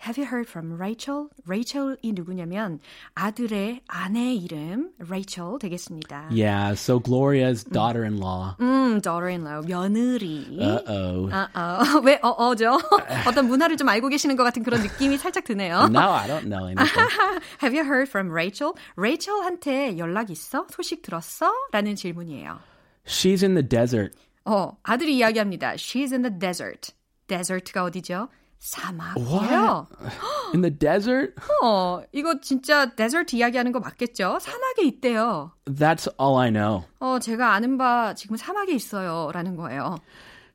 Have 0.00 0.16
you 0.16 0.24
heard 0.24 0.48
from 0.48 0.80
Rachel? 0.80 1.28
Rachel이 1.46 2.12
누구냐면 2.14 2.80
아들의 3.14 3.82
아내 3.86 4.34
이름 4.34 4.92
Rachel 4.98 5.58
되겠습니다. 5.60 6.28
Yeah, 6.30 6.72
so 6.72 6.98
Gloria's 6.98 7.64
daughter-in-law. 7.64 8.56
음, 8.60 9.02
daughter-in-law, 9.02 9.60
며느리. 9.66 10.58
Uh-oh. 10.58 11.28
아, 11.30 11.48
아, 11.52 12.00
왜, 12.02 12.18
어, 12.22 12.30
어죠? 12.30 12.78
어떤 13.28 13.46
문화를 13.46 13.76
좀 13.76 13.90
알고 13.90 14.08
계시는 14.08 14.36
것 14.36 14.44
같은 14.44 14.62
그런 14.62 14.80
느낌이 14.80 15.18
살짝 15.18 15.44
드네요. 15.44 15.88
No, 15.90 16.12
I 16.12 16.26
don't 16.26 16.48
know 16.48 16.66
anything. 16.66 17.08
Have 17.60 17.76
you 17.76 17.84
heard 17.84 18.08
from 18.08 18.30
Rachel? 18.30 18.72
Rachel한테 18.96 19.98
연락 19.98 20.30
있어? 20.30 20.66
소식 20.70 21.02
들었어? 21.02 21.52
라는 21.72 21.94
질문이에요. 21.94 22.58
She's 23.04 23.42
in 23.42 23.54
the 23.54 23.68
desert. 23.68 24.16
어, 24.46 24.78
아들이 24.82 25.18
이야기합니다. 25.18 25.74
She's 25.74 26.10
in 26.12 26.22
the 26.22 26.32
desert. 26.38 26.94
desert가 27.26 27.84
어디죠? 27.84 28.28
사막이에요. 28.60 29.86
In 30.54 30.60
the 30.60 30.78
desert? 30.78 31.34
어, 31.62 32.02
이거 32.12 32.40
진짜 32.40 32.94
데저트 32.94 33.34
이야기하는 33.36 33.72
거 33.72 33.80
맞겠죠? 33.80 34.38
사막에 34.38 34.82
있대요. 34.84 35.52
That's 35.64 36.08
all 36.20 36.38
I 36.40 36.50
know. 36.52 36.84
어, 37.00 37.18
제가 37.18 37.54
아는 37.54 37.78
바 37.78 38.14
지금 38.14 38.36
사막에 38.36 38.72
있어요. 38.74 39.30
라는 39.32 39.56
거예요. 39.56 39.96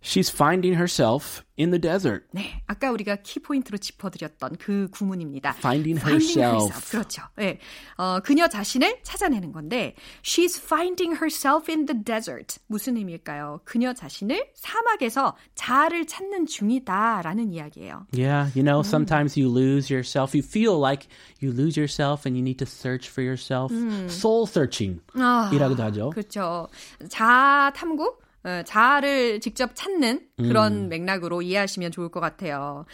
She's 0.06 0.30
finding 0.30 0.76
herself 0.78 1.42
in 1.58 1.72
the 1.72 1.82
desert. 1.82 2.28
네, 2.32 2.62
아까 2.68 2.92
우리가 2.92 3.18
키 3.24 3.40
포인트로 3.40 3.80
짚어드렸던 3.80 4.58
그 4.60 4.88
구문입니다. 4.92 5.56
Finding 5.58 6.00
herself. 6.00 6.92
그렇죠. 6.92 7.24
네, 7.38 7.58
어, 7.98 8.20
그녀 8.20 8.48
자신을 8.48 9.00
찾아내는 9.02 9.52
건데 9.52 9.96
She's 10.22 10.62
finding 10.62 11.18
herself 11.20 11.72
in 11.72 11.88
the 11.88 12.04
desert. 12.04 12.60
무슨 12.68 12.98
의미일까요? 12.98 13.62
그녀 13.66 13.94
자신을 13.94 14.52
사막에서 14.54 15.36
자아를 15.56 16.06
찾는 16.06 16.46
중이다라는 16.46 17.52
이야기예요. 17.52 18.06
Yeah, 18.14 18.52
you 18.56 18.64
know, 18.64 18.84
sometimes 18.84 19.36
you 19.40 19.50
lose 19.50 19.92
yourself. 19.92 20.38
You 20.38 20.44
feel 20.46 20.78
like 20.80 21.08
you 21.42 21.52
lose 21.52 21.76
yourself 21.80 22.28
and 22.28 22.38
you 22.38 22.44
need 22.44 22.60
to 22.64 22.68
search 22.68 23.10
for 23.10 23.26
yourself. 23.26 23.74
Soul 24.12 24.46
searching. 24.46 25.02
아, 25.16 25.50
이라고도 25.52 25.82
하죠. 25.84 26.12
그렇죠. 26.12 26.68
자아 27.10 27.74
탐구? 27.74 28.18
어, 28.46 28.62
자아를 28.64 29.40
직접 29.40 29.72
찾는 29.74 30.22
그런 30.38 30.88
맥락으로 30.88 31.42
이해하시면 31.42 31.92
좋을 31.92 32.10
것 32.10 32.20
같아요. 32.20 32.86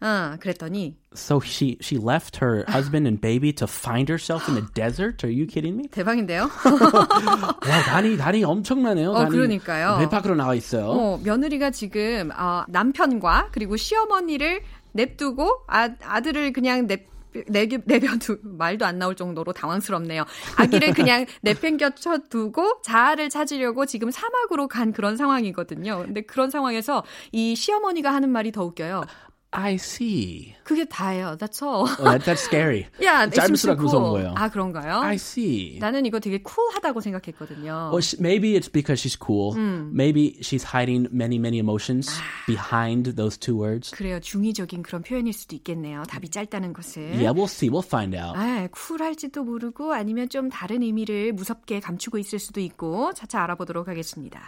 아, 0.00 0.36
그랬더니 0.40 0.96
So 1.14 1.40
she 1.42 1.78
she 1.80 1.98
left 1.98 2.38
her 2.44 2.64
husband 2.68 3.06
and 3.06 3.20
baby 3.20 3.52
to 3.54 3.66
find 3.66 4.10
herself 4.12 4.46
in 4.50 4.60
the 4.60 4.66
desert? 4.74 5.24
Are 5.24 5.32
you 5.32 5.46
kidding 5.46 5.78
me? 5.78 5.88
대박인데요? 5.88 6.50
와, 6.60 7.82
다리 7.86 8.16
다리 8.18 8.44
엄청나네요. 8.44 9.12
어, 9.12 9.26
그러니까요. 9.28 9.96
배 9.98 10.08
밖으로 10.08 10.34
나와 10.34 10.54
있어요. 10.54 10.86
어, 10.90 11.20
며느리가 11.24 11.70
지금 11.70 12.30
어, 12.36 12.64
남편과 12.68 13.48
그리고 13.52 13.76
시어머니를 13.76 14.60
냅두고 14.92 15.62
아, 15.68 15.88
아들을 16.02 16.52
그냥 16.52 16.86
냅 16.86 17.06
내겨, 17.48 17.78
내버두 17.84 18.38
말도 18.42 18.84
안 18.84 18.98
나올 18.98 19.14
정도로 19.14 19.52
당황스럽네요. 19.52 20.24
아기를 20.56 20.92
그냥 20.92 21.26
내팽겨쳐 21.42 22.18
두고 22.28 22.80
자아를 22.82 23.30
찾으려고 23.30 23.86
지금 23.86 24.10
사막으로 24.10 24.68
간 24.68 24.92
그런 24.92 25.16
상황이거든요. 25.16 26.04
근데 26.04 26.22
그런 26.22 26.50
상황에서 26.50 27.04
이 27.32 27.54
시어머니가 27.54 28.12
하는 28.12 28.30
말이 28.30 28.52
더 28.52 28.64
웃겨요. 28.64 29.04
I 29.52 29.74
see. 29.76 30.54
그게 30.64 30.84
다예요. 30.84 31.36
That's 31.38 31.62
all. 31.62 31.88
Oh, 31.88 32.04
that, 32.04 32.24
that's 32.24 32.40
scary. 32.42 32.86
Yeah, 33.00 33.30
짧을수록 33.30 33.78
무서운 33.80 34.02
cool. 34.04 34.12
거예요. 34.18 34.34
아 34.36 34.48
그런가요? 34.50 35.00
I 35.00 35.14
see. 35.14 35.78
나는 35.78 36.04
이거 36.04 36.20
되게 36.20 36.42
쿨하다고 36.42 37.00
생각했거든요. 37.00 37.90
Well, 37.90 38.02
she, 38.02 38.18
maybe 38.20 38.54
it's 38.58 38.68
because 38.68 39.00
she's 39.00 39.16
cool. 39.16 39.54
Maybe 39.56 40.36
she's 40.42 40.62
hiding 40.64 41.08
many, 41.10 41.38
many 41.38 41.58
emotions 41.58 42.10
behind 42.46 43.16
those 43.16 43.38
two 43.38 43.56
words. 43.56 43.92
그래요. 43.92 44.20
중의적인 44.20 44.82
그런 44.82 45.02
표현일 45.02 45.32
수도 45.32 45.56
있겠네요. 45.56 46.02
답이 46.08 46.28
짧다는 46.28 46.72
것은. 46.74 47.14
Yeah, 47.14 47.32
we'll 47.32 47.48
see. 47.48 47.70
We'll 47.70 47.86
find 47.86 48.14
out. 48.14 48.36
아, 48.36 48.68
쿨할지도 48.70 49.44
모르고 49.44 49.94
아니면 49.94 50.28
좀 50.28 50.50
다른 50.50 50.82
의미를 50.82 51.32
무섭게 51.32 51.80
감추고 51.80 52.18
있을 52.18 52.38
수도 52.40 52.60
있고 52.60 53.12
차차 53.14 53.42
알아보도록 53.44 53.88
하겠습니다. 53.88 54.40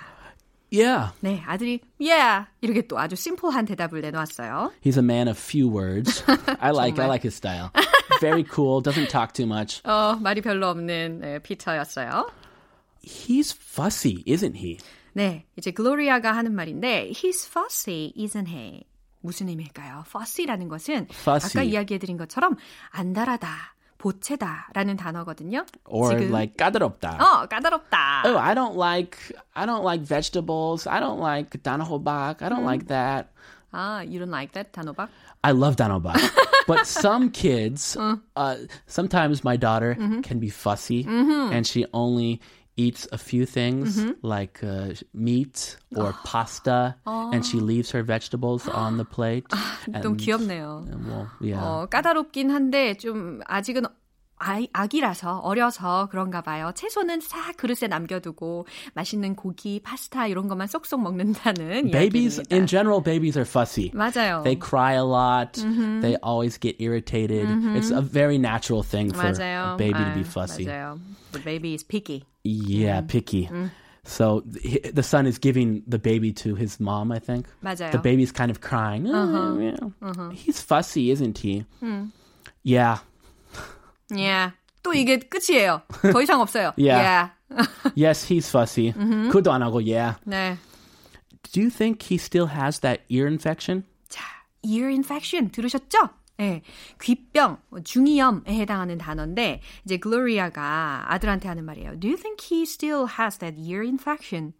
Yeah. 0.71 1.13
네, 1.21 1.43
아들이 1.47 1.81
yeah 2.01 2.47
이렇게 2.61 2.87
또 2.87 2.99
아주 2.99 3.17
심플한 3.17 3.65
대답을 3.65 4.01
내놓았어요. 4.03 4.73
He's 4.85 4.97
a 4.99 5.03
man 5.03 5.29
of 5.29 5.39
few 5.39 5.67
words. 5.69 6.23
I 6.61 6.71
like 6.73 6.99
I 6.99 7.07
like 7.07 7.23
his 7.23 7.35
style. 7.35 7.71
Very 8.21 8.45
cool. 8.45 8.83
Doesn't 8.83 9.09
talk 9.09 9.33
too 9.33 9.47
much. 9.47 9.81
어, 9.85 10.17
말이 10.21 10.41
별로 10.43 10.69
없는 10.69 11.21
네, 11.21 11.39
피터였어요. 11.39 12.31
He's 13.03 13.55
fussy, 13.55 14.23
isn't 14.27 14.57
he? 14.57 14.79
네, 15.15 15.47
이제 15.57 15.71
글로리아가 15.71 16.33
하는 16.37 16.55
말인데 16.55 17.11
he's 17.13 17.47
fussy, 17.49 18.13
isn't 18.17 18.49
he? 18.49 18.85
무슨 19.21 19.49
의미일까요? 19.49 20.05
fussy라는 20.07 20.69
것은 20.69 21.09
Fussy. 21.11 21.51
아까 21.51 21.63
이야기해드린 21.63 22.17
것처럼 22.17 22.57
안달하다, 22.91 23.49
보채다라는 23.99 24.97
단어거든요. 24.97 25.67
Or 25.85 26.11
지금. 26.11 26.31
like 26.31 26.57
까다롭다. 26.57 27.19
어, 27.21 27.47
까다롭다. 27.47 28.23
Oh, 28.25 28.39
I 28.39 28.55
don't 28.55 28.77
like 28.77 29.19
I 29.55 29.67
don't 29.67 29.85
like 29.85 30.05
vegetables. 30.07 30.87
I 30.87 31.01
don't 31.01 31.21
like 31.21 31.63
단호박. 31.63 32.43
I 32.43 32.49
don't 32.49 32.63
음. 32.63 32.65
like 32.65 32.87
that. 32.89 33.29
Ah, 33.73 34.01
you 34.01 34.19
don't 34.19 34.31
like 34.31 34.53
that 34.53 34.73
단호박? 34.73 35.09
I 35.43 35.53
love 35.53 35.77
단호박. 35.77 36.17
but 36.67 36.87
some 36.87 37.31
kids, 37.31 37.97
uh, 38.37 38.57
sometimes 38.87 39.45
my 39.45 39.57
daughter 39.57 39.97
mm-hmm. 39.99 40.21
can 40.21 40.39
be 40.39 40.49
fussy, 40.49 41.05
mm-hmm. 41.05 41.53
and 41.53 41.67
she 41.67 41.85
only 41.93 42.41
eats 42.78 43.08
a 43.12 43.18
few 43.18 43.46
things 43.46 44.02
like 44.24 44.64
uh, 44.64 44.94
meat 45.14 45.78
or 45.96 46.14
pasta 46.26 46.96
and 47.06 47.46
she 47.46 47.60
leaves 47.60 47.92
her 47.92 48.02
vegetables 48.02 48.68
on 48.68 48.98
the 48.98 49.06
plate. 49.06 49.46
좀 50.02 50.18
귀엽네요. 50.18 50.86
Well, 51.06 51.30
yeah. 51.40 51.62
어, 51.62 51.86
까다롭긴 51.88 52.50
한데 52.50 52.96
좀 52.96 53.42
아직은 53.46 53.84
아이, 54.46 54.68
아기라서 54.74 55.38
어려서 55.40 56.10
그런가 56.12 56.42
봐요. 56.42 56.72
채소는 56.76 57.22
싹 57.22 57.56
그릇에 57.56 57.88
남겨두고 57.88 58.66
맛있는 58.94 59.36
고기, 59.36 59.80
파스타 59.82 60.28
이런 60.28 60.50
것만 60.50 60.68
쏙쏙 60.68 61.02
먹는다는 61.02 61.92
babies 61.92 62.40
이야기입니다. 62.42 62.56
in 62.56 62.68
general 62.68 63.02
babies 63.02 63.38
are 63.38 63.48
fussy. 63.48 63.90
맞아요. 63.94 64.44
They 64.44 64.60
cry 64.60 64.96
a 64.96 65.04
lot. 65.06 65.54
They 66.02 66.18
always 66.22 66.58
get 66.60 66.76
irritated. 66.82 67.48
It's 67.78 67.92
a 67.92 68.02
very 68.02 68.38
natural 68.38 68.84
thing 68.84 69.14
for 69.14 69.24
맞아요. 69.32 69.76
a 69.76 69.78
baby 69.78 70.04
to 70.04 70.12
아, 70.12 70.14
be 70.14 70.24
fussy. 70.24 70.66
맞아요. 70.66 71.00
The 71.32 71.40
baby 71.42 71.74
is 71.74 71.84
picky. 71.86 72.26
Yeah, 72.44 73.00
picky. 73.08 73.48
So 74.04 74.42
th- 74.42 74.92
the 74.94 75.04
son 75.04 75.26
is 75.26 75.38
giving 75.40 75.84
the 75.88 76.00
baby 76.00 76.34
to 76.44 76.56
his 76.56 76.82
mom, 76.82 77.14
I 77.14 77.20
think. 77.20 77.48
맞아요. 77.64 77.92
The 77.94 78.00
baby's 78.04 78.34
kind 78.34 78.52
of 78.52 78.60
crying. 78.60 79.08
"Oh, 79.08 79.58
yeah. 79.58 80.32
He's 80.36 80.60
fussy, 80.60 81.12
isn't 81.12 81.38
he? 81.38 81.64
Yeah. 82.64 82.98
Yeah. 84.11 84.53
또 84.83 84.95
이게 84.95 85.19
끝이에요. 85.19 85.83
더 86.13 86.23
이상 86.23 86.41
없어요. 86.41 86.73
Yeah. 86.77 87.03
yeah. 87.03 87.69
Yes, 87.97 88.27
he's 88.27 88.49
fussy. 88.49 88.93
그것도 88.93 89.53
안 89.53 89.63
하고, 89.63 89.81
yeah. 89.81 90.17
네. 90.27 90.57
Do 91.53 91.61
you 91.61 91.71
think 91.71 92.03
he 92.03 92.17
still 92.19 92.47
has 92.47 92.81
that 92.81 93.03
ear 93.09 93.27
infection? 93.27 93.85
자, 94.09 94.23
ear 94.63 94.89
infection 94.89 95.51
들으셨죠? 95.51 96.11
네, 96.39 96.63
귀병, 97.03 97.59
중이염에 97.83 98.45
해당하는 98.47 98.97
단어인데 98.97 99.61
이제 99.85 99.97
글로리아가 99.97 101.07
아들한테 101.13 101.49
하는 101.49 101.65
말이에요. 101.65 101.99
Do 101.99 102.09
you 102.09 102.17
think 102.17 102.47
he 102.49 102.63
still 102.63 103.07
has 103.19 103.39
that 103.39 103.59
ear 103.59 103.83
infection? 103.83 104.53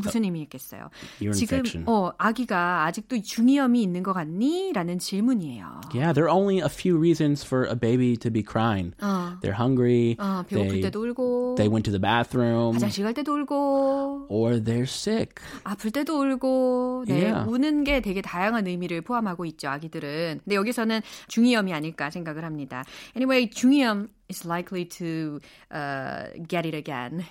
무슨 0.00 0.24
의미겠어요? 0.24 0.88
Ear 1.20 1.34
지금. 1.34 1.62
어 1.86 2.12
아기가 2.18 2.84
아직도 2.86 3.20
중이염이 3.20 3.82
있는 3.82 4.02
것 4.02 4.12
같니? 4.12 4.72
라는 4.72 4.98
질문이에요. 4.98 5.80
Yeah, 5.92 6.14
there 6.14 6.28
are 6.28 6.30
only 6.30 6.60
a 6.60 6.68
few 6.68 6.96
reasons 6.96 7.44
for 7.44 7.66
a 7.68 7.74
baby 7.74 8.16
to 8.16 8.30
be 8.30 8.42
crying. 8.42 8.94
They're 9.42 9.52
hungry. 9.58 10.16
어, 10.18 10.44
배고플 10.48 10.68
they, 10.68 10.80
때도 10.82 11.02
울고 11.04 11.54
they 11.56 11.68
went 11.68 11.84
to 11.84 11.92
the 11.92 12.00
bathroom. 12.00 12.74
화장실 12.74 13.04
갈 13.04 13.12
때도 13.14 13.34
울고 13.34 14.26
Or 14.30 14.58
they're 14.62 14.88
sick. 14.88 15.34
아플 15.64 15.90
때도 15.90 16.20
울고 16.20 17.04
네, 17.08 17.22
Yeah. 17.22 17.46
우는 17.50 17.84
게 17.84 18.00
되게 18.00 18.20
다양한 18.22 18.66
의미를 18.66 19.00
포함하고 19.02 19.44
있죠 19.46 19.68
아기들은 19.68 20.40
근데 20.44 20.56
여기서는 20.56 21.00
중이염이 21.28 21.72
아닐까 21.72 22.10
생각을 22.10 22.44
합니다 22.44 22.84
anyway 23.16 23.48
중이염 23.48 24.08
is 24.30 24.46
likely 24.46 24.84
to 24.88 25.38
uh, 25.72 26.32
get 26.48 26.66
it 26.66 26.74
again 26.74 27.24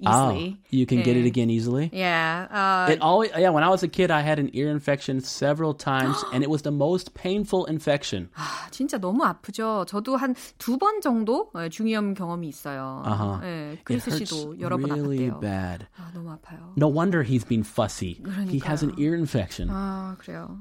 easily 0.00 0.58
Oh, 0.58 0.66
you 0.70 0.86
can 0.86 1.02
get 1.02 1.16
it 1.16 1.22
예. 1.24 1.26
again 1.30 1.48
easily. 1.50 1.88
yeah 1.94 2.48
uh, 2.50 2.90
It 2.92 3.00
always 3.00 3.30
yeah. 3.38 3.50
When 3.50 3.62
I 3.62 3.68
was 3.70 3.82
a 3.84 3.88
kid, 3.88 4.10
I 4.10 4.20
had 4.26 4.38
an 4.40 4.50
ear 4.52 4.68
infection 4.68 5.20
several 5.22 5.72
times, 5.72 6.18
and 6.32 6.42
it 6.42 6.50
was 6.50 6.62
the 6.62 6.72
most 6.74 7.14
painful 7.14 7.64
infection. 7.66 8.28
아, 8.34 8.68
진짜 8.70 8.98
너무 8.98 9.22
아프죠 9.24 9.86
저도 9.86 10.16
한 10.18 10.34
두 10.58 10.76
번 10.78 11.00
정도 11.00 11.48
어, 11.54 11.68
중이염 11.70 12.14
경험이 12.14 12.48
있어요 12.48 13.02
Uh-huh. 13.06 13.38
예, 13.46 13.72
It 13.78 13.84
크리스 13.84 14.10
hurts 14.10 14.26
씨도 14.34 14.58
여러 14.60 14.76
번 14.76 14.90
really 14.90 15.30
아팠대요 15.30 15.40
bad. 15.40 15.86
아, 15.96 16.10
너무 16.12 16.32
아파요 16.32 16.74
No 16.76 16.88
wonder 16.88 17.22
he's 17.22 17.44
been 17.46 17.62
fussy. 17.62 18.18
He 18.50 18.58
has 18.66 18.82
an 18.82 18.90
그러니까요. 18.92 19.00
ear 19.00 19.14
infection. 19.14 19.70
아 19.70 20.16
그래요 20.18 20.58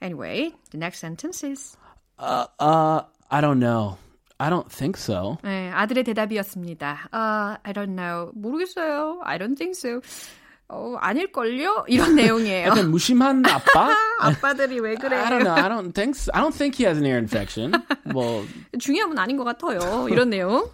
anyway 0.00 0.52
the 0.70 0.78
next 0.78 1.00
sentence 1.00 1.42
is 1.42 1.76
Uh, 2.18 2.46
uh, 2.58 3.02
I 3.28 3.42
don't 3.42 3.58
know. 3.60 3.98
I 4.41 4.49
don't 4.49 4.67
think 4.69 4.97
so. 4.97 5.37
네, 5.43 5.69
아들의 5.69 6.03
대답이었습니다. 6.03 7.09
아, 7.11 7.57
I 7.61 7.73
don't 7.73 7.95
know. 7.95 8.31
모르겠어요. 8.33 9.21
I 9.23 9.37
don't 9.37 9.55
think 9.55 9.77
so. 9.77 10.01
어, 10.67 10.95
아닐걸요? 10.99 11.85
이런 11.87 12.15
내용이에요. 12.15 12.69
약간 12.69 12.89
무심한 12.89 13.45
아빠? 13.45 13.95
아빠들이 14.19 14.79
왜 14.79 14.95
그래요? 14.95 15.21
I 15.21 15.29
don't 15.29 15.43
know. 15.43 15.53
I 15.53 15.69
don't 15.69 15.93
think. 15.93 16.17
So. 16.17 16.31
I 16.33 16.41
don't 16.41 16.57
think 16.57 16.75
he 16.75 16.87
has 16.87 16.97
an 16.97 17.05
ear 17.05 17.17
infection. 17.17 17.73
well, 18.15 18.47
중요함은 18.79 19.19
아닌 19.19 19.37
것 19.37 19.43
같아요. 19.43 20.07
이런 20.09 20.31
내용. 20.31 20.67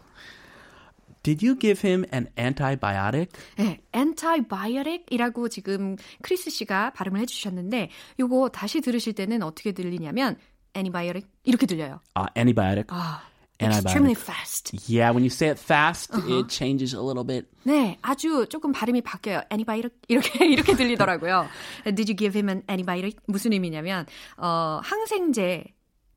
did 1.23 1.45
you 1.45 1.59
give 1.59 1.81
him 1.81 2.05
an 2.13 2.29
antibiotic? 2.39 3.31
네, 3.57 3.81
antibiotic이라고 3.93 5.49
지금 5.49 5.97
크리스 6.21 6.49
씨가 6.49 6.91
발음을 6.91 7.19
해주셨는데, 7.19 7.89
요거 8.17 8.49
다시 8.53 8.79
들으실 8.79 9.11
때는 9.11 9.43
어떻게 9.43 9.73
들리냐면, 9.73 10.37
antibiotic 10.73 11.27
이렇게 11.43 11.65
들려요. 11.65 11.99
Uh, 12.15 12.29
antibiotic. 12.37 12.87
아, 12.91 13.23
Antibiotic. 13.59 13.85
extremely 13.85 14.13
fast. 14.13 14.71
Yeah, 14.87 15.09
when 15.11 15.23
you 15.23 15.29
say 15.31 15.49
it 15.49 15.57
fast, 15.57 16.11
it 16.29 16.47
changes 16.49 16.93
a 16.93 17.01
little 17.01 17.23
bit. 17.23 17.47
네, 17.65 17.97
아주 18.03 18.45
조금 18.49 18.71
발음이 18.71 19.01
바뀌어요. 19.01 19.41
antibiotic 19.51 19.91
이렇게 20.07 20.45
이렇게 20.45 20.75
들리더라고요. 20.75 21.47
Did 21.85 22.07
you 22.07 22.15
give 22.15 22.35
him 22.37 22.49
an 22.49 22.61
antibiotic? 22.69 23.17
무슨 23.27 23.53
의미냐면 23.53 24.05
어, 24.37 24.79
항생제 24.83 25.63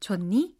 줬니? 0.00 0.54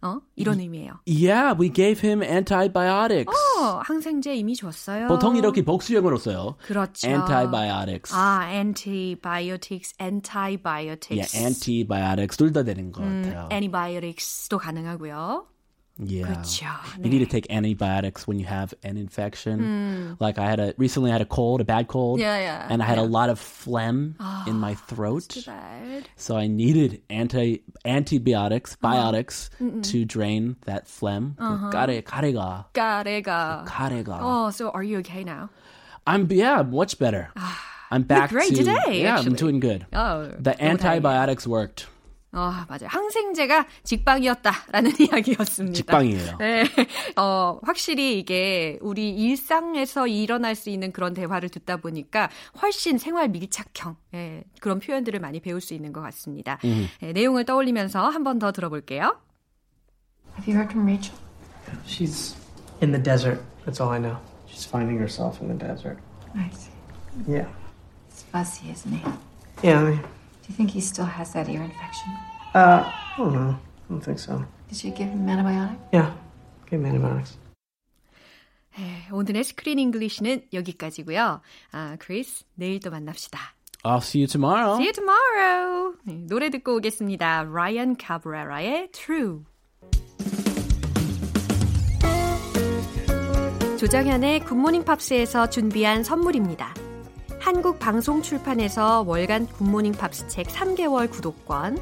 어, 0.00 0.20
이런 0.36 0.60
의미예요. 0.60 1.00
Yeah, 1.08 1.56
we 1.58 1.72
gave 1.72 2.00
him 2.06 2.22
antibiotics. 2.22 3.26
어, 3.58 3.80
항생제 3.82 4.36
이미 4.36 4.54
줬어요. 4.54 5.08
보통 5.08 5.34
이렇게 5.36 5.64
복수형으로 5.64 6.18
써요. 6.18 6.54
그렇죠. 6.62 7.08
antibiotics. 7.08 8.14
아, 8.14 8.46
antibiotics, 8.48 9.94
antibiotics. 10.00 11.34
Yeah, 11.34 11.36
antibiotics 11.38 12.36
둘 12.36 12.52
다 12.52 12.62
되는 12.62 12.92
것 12.92 13.02
같아요. 13.02 13.48
antibiotics도 13.50 14.58
가능하고요. 14.58 15.46
Yeah. 15.99 16.25
그렇죠. 16.25 16.65
You 17.03 17.09
need 17.11 17.19
to 17.19 17.27
take 17.27 17.45
antibiotics 17.51 18.25
when 18.25 18.39
you 18.39 18.47
have 18.47 18.73
an 18.81 18.97
infection. 18.97 20.17
Like 20.19 20.39
I 20.39 20.49
had 20.49 20.59
a 20.59 20.73
recently 20.75 21.11
I 21.11 21.13
had 21.13 21.21
a 21.21 21.25
cold, 21.29 21.61
a 21.61 21.63
bad 21.63 21.87
cold, 21.87 22.19
Yeah, 22.19 22.35
yeah, 22.39 22.67
and 22.67 22.81
I 22.81 22.85
had 22.85 22.97
a 22.97 23.03
lot 23.05 23.29
of 23.29 23.37
phlegm 23.37 24.15
in 24.47 24.55
my 24.57 24.73
throat. 24.73 25.29
Too 25.29 25.43
bad. 25.45 26.09
So 26.17 26.35
I 26.35 26.47
needed 26.47 27.03
anti 27.11 27.61
antibiotics, 27.85 28.75
biotics 28.81 29.49
to 29.91 30.03
drain 30.05 30.55
that 30.65 30.87
phlegm. 30.87 31.35
가래 31.37 32.01
가래가 32.01 32.65
까레가. 32.73 33.65
가래가. 33.67 34.17
Oh, 34.19 34.49
so 34.49 34.69
are 34.71 34.83
you 34.83 34.97
okay 35.05 35.23
now? 35.23 35.49
I'm 36.07 36.27
yeah, 36.31 36.63
much 36.63 36.97
better. 36.97 37.29
I'm 37.91 38.01
back 38.01 38.31
great 38.31 38.49
to 38.49 38.65
today, 38.65 39.03
yeah, 39.05 39.13
actually. 39.21 39.29
I'm 39.29 39.35
doing 39.35 39.59
good. 39.59 39.85
Oh, 39.93 40.25
The 40.39 40.57
너무 40.57 40.57
다행이에요. 40.57 40.69
antibiotics 40.73 41.45
worked. 41.45 41.85
아, 42.32 42.66
맞아요. 42.68 42.88
항생제가 42.88 43.66
직방이었다라는 43.84 44.92
이야기였습니다. 45.00 45.76
직방이에요. 45.76 46.36
네. 46.38 46.64
어, 47.16 47.58
확실히 47.62 48.18
이게 48.18 48.78
우리 48.82 49.10
일상에서 49.14 50.06
일어날 50.06 50.54
수 50.54 50.68
있는 50.68 50.92
그런 50.92 51.14
대화를 51.14 51.48
듣다 51.48 51.78
보니까 51.78 52.28
훨씬 52.60 52.98
생활 52.98 53.28
밀착형 53.30 53.96
예, 54.14 54.44
그런 54.60 54.78
표현들을 54.78 55.18
많이 55.20 55.40
배울 55.40 55.60
수 55.62 55.72
있는 55.72 55.92
것 55.94 56.02
같습니다. 56.02 56.58
예, 57.02 57.12
내용을 57.12 57.44
떠올리면서 57.46 58.08
한 58.08 58.24
번 58.24 58.38
더 58.38 58.52
들어볼게요. 58.52 59.16
Have 60.36 60.46
you 60.46 60.54
heard 60.54 60.70
from 60.70 60.86
Rachel? 60.86 61.16
She's 61.86 62.36
in 62.82 62.92
the 62.92 63.02
desert. 63.02 63.40
That's 63.64 63.80
all 63.80 63.90
I 63.90 63.98
know. 63.98 64.18
She's 64.46 64.66
finding 64.68 64.98
herself 65.00 65.40
in 65.40 65.48
the 65.48 65.58
desert. 65.58 65.98
I 66.36 66.50
see. 66.52 66.70
Yeah. 67.26 67.48
He's 68.10 68.22
fussy, 68.30 68.70
isn't 68.70 68.92
he? 68.92 69.02
Yeah, 69.66 69.80
I 69.80 69.84
mean, 69.90 70.04
Do 70.48 70.52
you 70.52 70.56
think 70.56 70.70
he 70.70 70.80
still 70.80 71.04
has 71.04 71.32
that 71.34 71.48
ear 71.48 71.60
infection? 71.62 72.08
uh, 72.54 72.82
I 72.88 73.14
don't 73.18 73.32
know. 73.34 73.50
I 73.52 73.88
don't 73.90 74.00
think 74.00 74.18
so. 74.18 74.42
Did 74.68 74.82
you 74.82 74.90
give 74.92 75.08
him 75.08 75.26
antibiotic? 75.26 75.76
Yeah. 75.92 76.12
Give 76.70 76.80
me 76.80 76.88
antibiotics. 76.88 77.36
예, 78.78 79.12
오늘의 79.12 79.44
스크린 79.44 79.78
잉글리시는 79.78 80.48
여기까지고요. 80.52 81.40
아, 81.72 81.96
크리스, 81.98 82.44
내일 82.54 82.80
또 82.80 82.90
만납시다. 82.90 83.38
I'll 83.84 83.98
see 83.98 84.22
you 84.22 84.26
tomorrow. 84.26 84.74
See 84.76 84.86
you 84.86 84.92
tomorrow. 84.92 85.94
네, 86.04 86.14
노래 86.26 86.48
듣고 86.50 86.76
오겠습니다. 86.76 87.44
라이언 87.52 87.96
카브레라의 87.96 88.90
True. 88.92 89.44
조정현의 93.78 94.40
Good 94.40 94.56
Morning 94.56 94.84
Pops에서 94.84 95.50
준비한 95.50 96.02
선물입니다. 96.02 96.74
한국 97.40 97.78
방송 97.78 98.20
출판에서 98.20 99.02
월간 99.06 99.46
Good 99.46 99.63
Morning 99.63 99.92
Pops 99.92 100.28
책 100.28 100.48
3개월 100.48 101.10
구독권, 101.10 101.78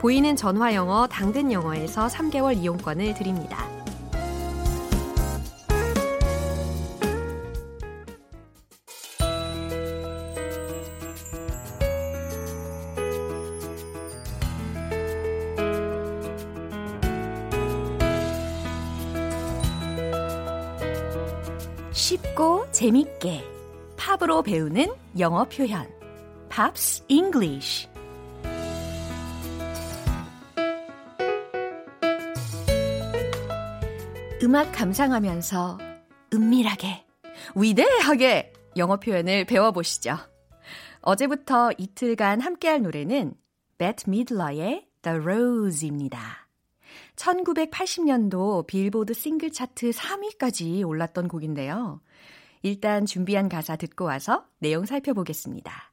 보이는 0.00 0.36
전화 0.36 0.74
영어 0.74 1.06
당근 1.06 1.50
영어에서 1.50 2.06
3개월 2.06 2.56
이용권을 2.56 3.14
드립니다. 3.14 3.66
쉽고 21.92 22.66
재밌게 22.70 23.59
배우는 24.50 24.92
영어 25.20 25.44
표현 25.44 25.86
Pops 26.52 27.04
English 27.06 27.88
음악 34.42 34.72
감상하면서 34.72 35.78
은밀하게 36.34 37.06
위대하게 37.54 38.52
영어 38.76 38.96
표현을 38.96 39.44
배워보시죠. 39.44 40.16
어제부터 41.02 41.70
이틀간 41.78 42.40
함께할 42.40 42.82
노래는 42.82 43.34
Bette 43.78 44.12
Midler의 44.12 44.88
The 45.02 45.18
Rose입니다. 45.20 46.48
1980년도 47.14 48.66
빌보드 48.66 49.14
싱글 49.14 49.52
차트 49.52 49.90
3위까지 49.90 50.84
올랐던 50.84 51.28
곡인데요. 51.28 52.00
일단 52.62 53.06
준비한 53.06 53.48
가사 53.48 53.76
듣고 53.76 54.04
와서 54.04 54.44
내용 54.58 54.84
살펴보겠습니다. 54.86 55.89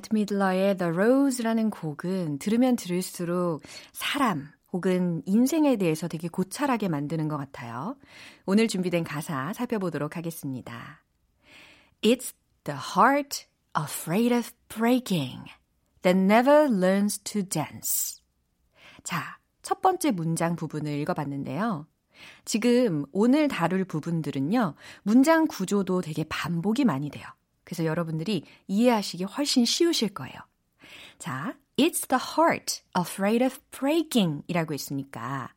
네, 0.00 0.02
배트 0.02 0.14
미들러의 0.14 0.78
The 0.78 0.92
Rose라는 0.92 1.68
곡은 1.70 2.38
들으면 2.38 2.76
들을수록 2.76 3.62
사람 3.92 4.48
혹은 4.72 5.22
인생에 5.26 5.76
대해서 5.76 6.08
되게 6.08 6.28
고찰하게 6.28 6.88
만드는 6.88 7.28
것 7.28 7.36
같아요. 7.36 7.96
오늘 8.46 8.66
준비된 8.66 9.04
가사 9.04 9.52
살펴보도록 9.52 10.16
하겠습니다. 10.16 11.04
It's 12.02 12.32
the 12.64 12.78
heart 12.96 13.46
afraid 13.78 14.34
of 14.34 14.50
breaking 14.68 15.44
that 16.02 16.18
never 16.18 16.64
learns 16.64 17.18
to 17.18 17.42
dance. 17.42 18.22
자, 19.02 19.38
첫 19.60 19.82
번째 19.82 20.12
문장 20.12 20.56
부분을 20.56 20.92
읽어봤는데요. 21.00 21.86
지금 22.44 23.04
오늘 23.12 23.48
다룰 23.48 23.84
부분들은요, 23.84 24.74
문장 25.02 25.46
구조도 25.46 26.00
되게 26.00 26.24
반복이 26.24 26.84
많이 26.84 27.10
돼요. 27.10 27.26
그래서 27.70 27.84
여러분들이 27.84 28.42
이해하시기 28.66 29.22
훨씬 29.22 29.64
쉬우실 29.64 30.12
거예요. 30.12 30.34
자, 31.20 31.54
it's 31.76 32.08
the 32.08 32.20
heart 32.20 32.82
afraid 32.98 33.44
of 33.44 33.56
breaking 33.70 34.42
이라고 34.48 34.74
했으니까 34.74 35.54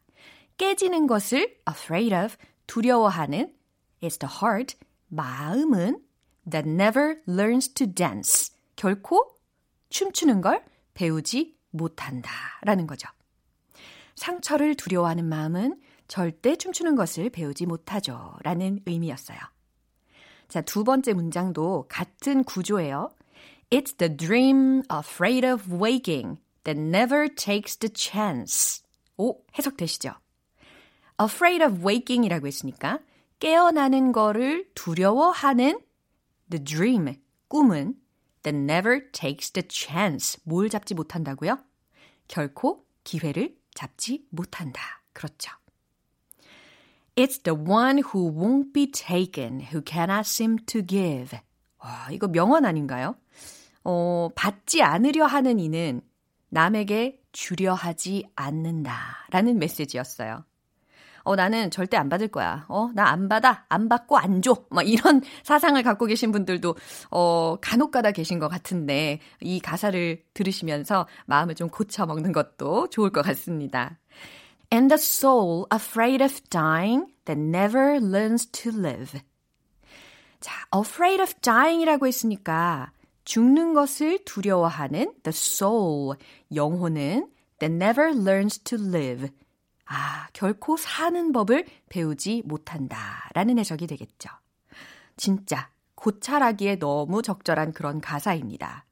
깨지는 0.57 1.07
것을 1.07 1.57
afraid 1.67 2.13
of 2.13 2.37
두려워하는 2.67 3.51
it's 4.03 4.19
the 4.19 4.31
heart 4.31 4.77
마음은 5.07 6.03
that 6.47 6.69
never 6.69 7.19
learns 7.27 7.73
to 7.73 7.91
dance 7.91 8.53
결코 8.75 9.35
춤추는 9.89 10.41
걸 10.41 10.63
배우지 10.93 11.57
못한다 11.71 12.29
라는 12.61 12.85
거죠. 12.85 13.09
상처를 14.13 14.75
두려워하는 14.75 15.25
마음은 15.25 15.81
절대 16.07 16.57
춤추는 16.57 16.95
것을 16.95 17.31
배우지 17.31 17.65
못하죠 17.65 18.35
라는 18.43 18.81
의미였어요. 18.85 19.52
자, 20.53 20.61
두 20.61 20.83
번째 20.83 21.13
문장도 21.13 21.87
같은 21.89 22.43
구조예요. 22.43 23.09
It's 23.71 23.97
the 23.97 24.15
dream 24.15 24.83
afraid 24.87 25.43
of 25.47 25.67
waking 25.73 26.39
that 26.63 26.79
never 26.79 27.27
takes 27.27 27.75
the 27.75 27.91
chance. 27.91 28.83
오, 29.17 29.41
해석되시죠? 29.57 30.11
afraid 31.19 31.65
of 31.65 31.83
waking 31.83 32.23
이라고 32.23 32.45
했으니까 32.45 32.99
깨어나는 33.39 34.11
거를 34.11 34.69
두려워하는 34.75 35.79
the 36.51 36.63
dream, 36.63 37.15
꿈은 37.47 37.95
that 38.43 38.55
never 38.55 39.09
takes 39.11 39.51
the 39.53 39.67
chance. 39.67 40.39
뭘 40.43 40.69
잡지 40.69 40.93
못한다고요? 40.93 41.57
결코 42.27 42.85
기회를 43.03 43.57
잡지 43.73 44.27
못한다. 44.29 45.01
그렇죠. 45.13 45.49
It's 47.15 47.37
the 47.43 47.53
one 47.55 47.99
who 47.99 48.31
won't 48.31 48.73
be 48.73 48.89
taken, 48.91 49.59
who 49.71 49.81
cannot 49.85 50.25
seem 50.25 50.57
to 50.65 50.81
give. 50.81 51.37
와, 51.77 52.07
이거 52.11 52.27
명언 52.27 52.65
아닌가요? 52.65 53.15
어, 53.83 54.29
받지 54.35 54.81
않으려 54.81 55.25
하는 55.25 55.59
이는 55.59 56.01
남에게 56.49 57.21
주려 57.31 57.73
하지 57.73 58.25
않는다. 58.35 59.27
라는 59.29 59.59
메시지였어요. 59.59 60.43
어, 61.25 61.35
나는 61.35 61.71
절대 61.71 61.97
안 61.97 62.09
받을 62.09 62.27
거야. 62.27 62.65
어, 62.67 62.89
나 62.95 63.05
안 63.11 63.29
받아. 63.29 63.65
안 63.69 63.87
받고 63.89 64.17
안 64.17 64.41
줘. 64.41 64.65
막 64.69 64.87
이런 64.87 65.21
사상을 65.43 65.81
갖고 65.83 66.05
계신 66.05 66.31
분들도, 66.31 66.75
어, 67.11 67.55
간혹 67.61 67.91
가다 67.91 68.11
계신 68.11 68.39
것 68.39 68.47
같은데, 68.49 69.19
이 69.39 69.59
가사를 69.59 70.23
들으시면서 70.33 71.07
마음을 71.27 71.55
좀 71.55 71.69
고쳐먹는 71.69 72.31
것도 72.33 72.89
좋을 72.89 73.11
것 73.11 73.21
같습니다. 73.21 73.99
And 74.73 74.89
the 74.89 74.97
soul 74.97 75.67
afraid 75.69 76.19
of 76.19 76.41
dying 76.49 77.05
that 77.25 77.39
never 77.39 77.99
learns 78.01 78.47
to 78.53 78.71
live. 78.71 79.21
자, 80.39 80.65
afraid 80.75 81.21
of 81.21 81.35
dying이라고 81.41 82.07
했으니까 82.07 82.91
죽는 83.23 83.75
것을 83.75 84.25
두려워하는 84.25 85.13
the 85.21 85.29
soul, 85.29 86.17
영혼은 86.55 87.29
that 87.59 87.71
never 87.71 88.09
learns 88.09 88.57
to 88.63 88.79
live. 88.79 89.29
아, 89.85 90.27
결코 90.33 90.75
사는 90.75 91.31
법을 91.31 91.67
배우지 91.89 92.41
못한다. 92.43 93.29
라는 93.35 93.59
해석이 93.59 93.85
되겠죠. 93.85 94.29
진짜 95.15 95.69
고찰하기에 95.93 96.79
너무 96.79 97.21
적절한 97.21 97.73
그런 97.73 98.01
가사입니다. 98.01 98.85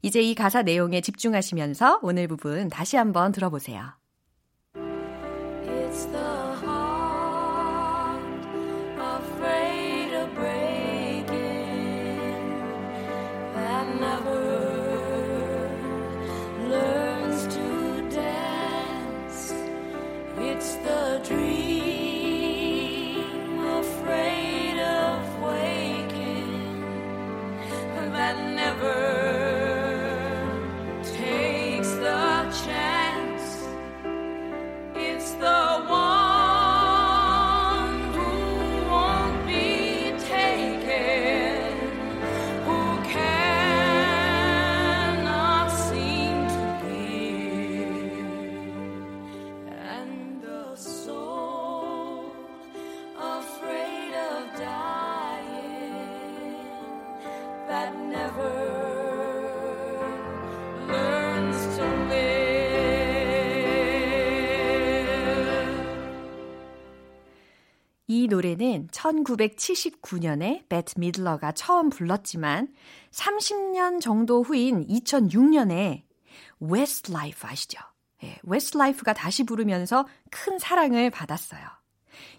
이제 0.00 0.22
이 0.22 0.34
가사 0.34 0.62
내용에 0.62 1.02
집중하시면서 1.02 2.00
오늘 2.02 2.28
부분 2.28 2.70
다시 2.70 2.96
한번 2.96 3.30
들어보세요. 3.30 3.92
노래는 68.28 68.88
1979년에 68.88 70.68
Bette 70.68 70.98
Midler가 70.98 71.52
처음 71.52 71.90
불렀지만 71.90 72.68
30년 73.10 74.00
정도 74.00 74.42
후인 74.42 74.86
2006년에 74.86 76.02
Westlife 76.62 77.48
아시죠? 77.48 77.78
예, 78.24 78.38
Westlife가 78.48 79.12
다시 79.12 79.44
부르면서 79.44 80.06
큰 80.30 80.58
사랑을 80.58 81.10
받았어요. 81.10 81.62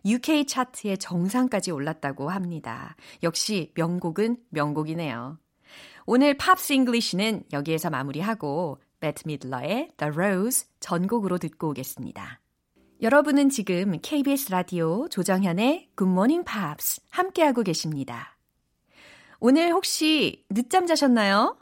UK 0.06 0.46
차트의 0.46 0.98
정상까지 0.98 1.72
올랐다고 1.72 2.30
합니다. 2.30 2.96
역시 3.24 3.72
명곡은 3.76 4.38
명곡이네요. 4.50 5.38
오늘 6.06 6.38
Pops 6.38 6.74
English는 6.74 7.44
여기에서 7.54 7.90
마무리하고 7.90 8.80
Bette 9.00 9.24
Midler의 9.26 9.92
The 9.98 10.14
Rose 10.14 10.68
전곡으로 10.80 11.38
듣고 11.38 11.70
오겠습니다. 11.70 12.43
여러분은 13.04 13.50
지금 13.50 14.00
KBS 14.02 14.50
라디오 14.50 15.10
조정현의 15.10 15.90
Morning 16.02 16.46
Pops 16.50 17.02
함께하고 17.10 17.62
계십니다. 17.62 18.38
오늘 19.42 19.74
혹시 19.74 20.46
늦잠 20.50 20.88
자셨나요? 20.88 21.58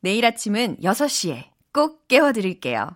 내일 0.00 0.26
아침은 0.26 0.76
6시에 0.82 1.44
꼭 1.72 2.06
깨워드릴게요. 2.08 2.90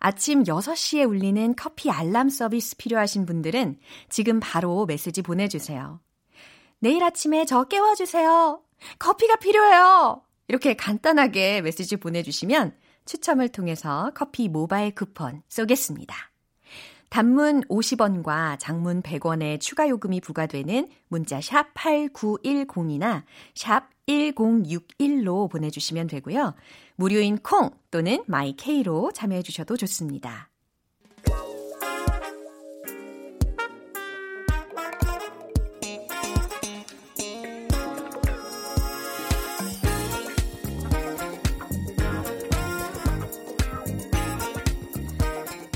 아침 0.00 0.42
6시에 0.42 1.08
울리는 1.08 1.54
커피 1.54 1.88
알람 1.88 2.30
서비스 2.30 2.76
필요하신 2.76 3.26
분들은 3.26 3.78
지금 4.08 4.40
바로 4.40 4.84
메시지 4.84 5.22
보내주세요. 5.22 6.00
내일 6.80 7.04
아침에 7.04 7.44
저 7.44 7.62
깨워주세요. 7.62 8.60
커피가 8.98 9.36
필요해요. 9.36 10.24
이렇게 10.48 10.74
간단하게 10.74 11.60
메시지 11.60 11.96
보내주시면 11.96 12.76
추첨을 13.04 13.50
통해서 13.50 14.10
커피 14.16 14.48
모바일 14.48 14.92
쿠폰 14.96 15.44
쏘겠습니다. 15.48 16.32
단문 17.08 17.62
50원과 17.62 18.58
장문 18.58 19.02
100원의 19.02 19.60
추가 19.60 19.88
요금이 19.88 20.20
부과되는 20.20 20.88
문자 21.08 21.40
샵 21.40 21.72
8910이나 21.74 23.22
샵 23.54 23.88
1061로 24.06 25.50
보내주시면 25.50 26.06
되고요. 26.06 26.54
무료인 26.96 27.38
콩 27.38 27.70
또는 27.90 28.22
마이케이로 28.26 29.12
참여해 29.12 29.42
주셔도 29.42 29.76
좋습니다. 29.76 30.50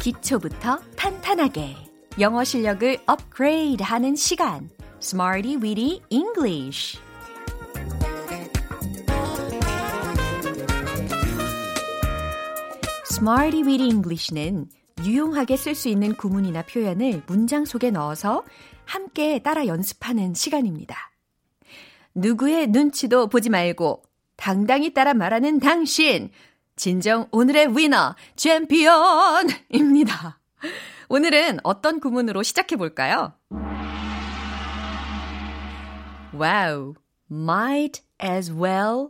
기초부터 0.02 0.80
탄 0.96 1.20
탄하게 1.32 1.74
영어 2.20 2.44
실력을 2.44 2.98
업그레이드 3.06 3.82
하는 3.82 4.16
시간 4.16 4.68
Smarty 5.00 5.56
Weedy 5.56 6.02
English 6.10 6.98
Smarty 13.10 13.62
Weedy 13.62 13.88
English는 13.88 14.66
유용하게 15.02 15.56
쓸 15.56 15.74
수 15.74 15.88
있는 15.88 16.14
구문이나 16.14 16.66
표현을 16.66 17.22
문장 17.26 17.64
속에 17.64 17.90
넣어서 17.90 18.44
함께 18.84 19.38
따라 19.38 19.66
연습하는 19.66 20.34
시간입니다. 20.34 21.12
누구의 22.14 22.66
눈치도 22.66 23.28
보지 23.28 23.48
말고 23.48 24.02
당당히 24.36 24.92
따라 24.92 25.14
말하는 25.14 25.60
당신 25.60 26.30
진정 26.76 27.26
오늘의 27.30 27.74
winner, 27.74 28.16
챔피언입니다. 28.36 30.40
오늘은 31.08 31.58
어떤 31.62 32.00
구문으로 32.00 32.42
시작해 32.42 32.76
볼까요? 32.76 33.34
wow, 36.32 36.94
might 37.30 38.02
as 38.22 38.52
well 38.52 39.08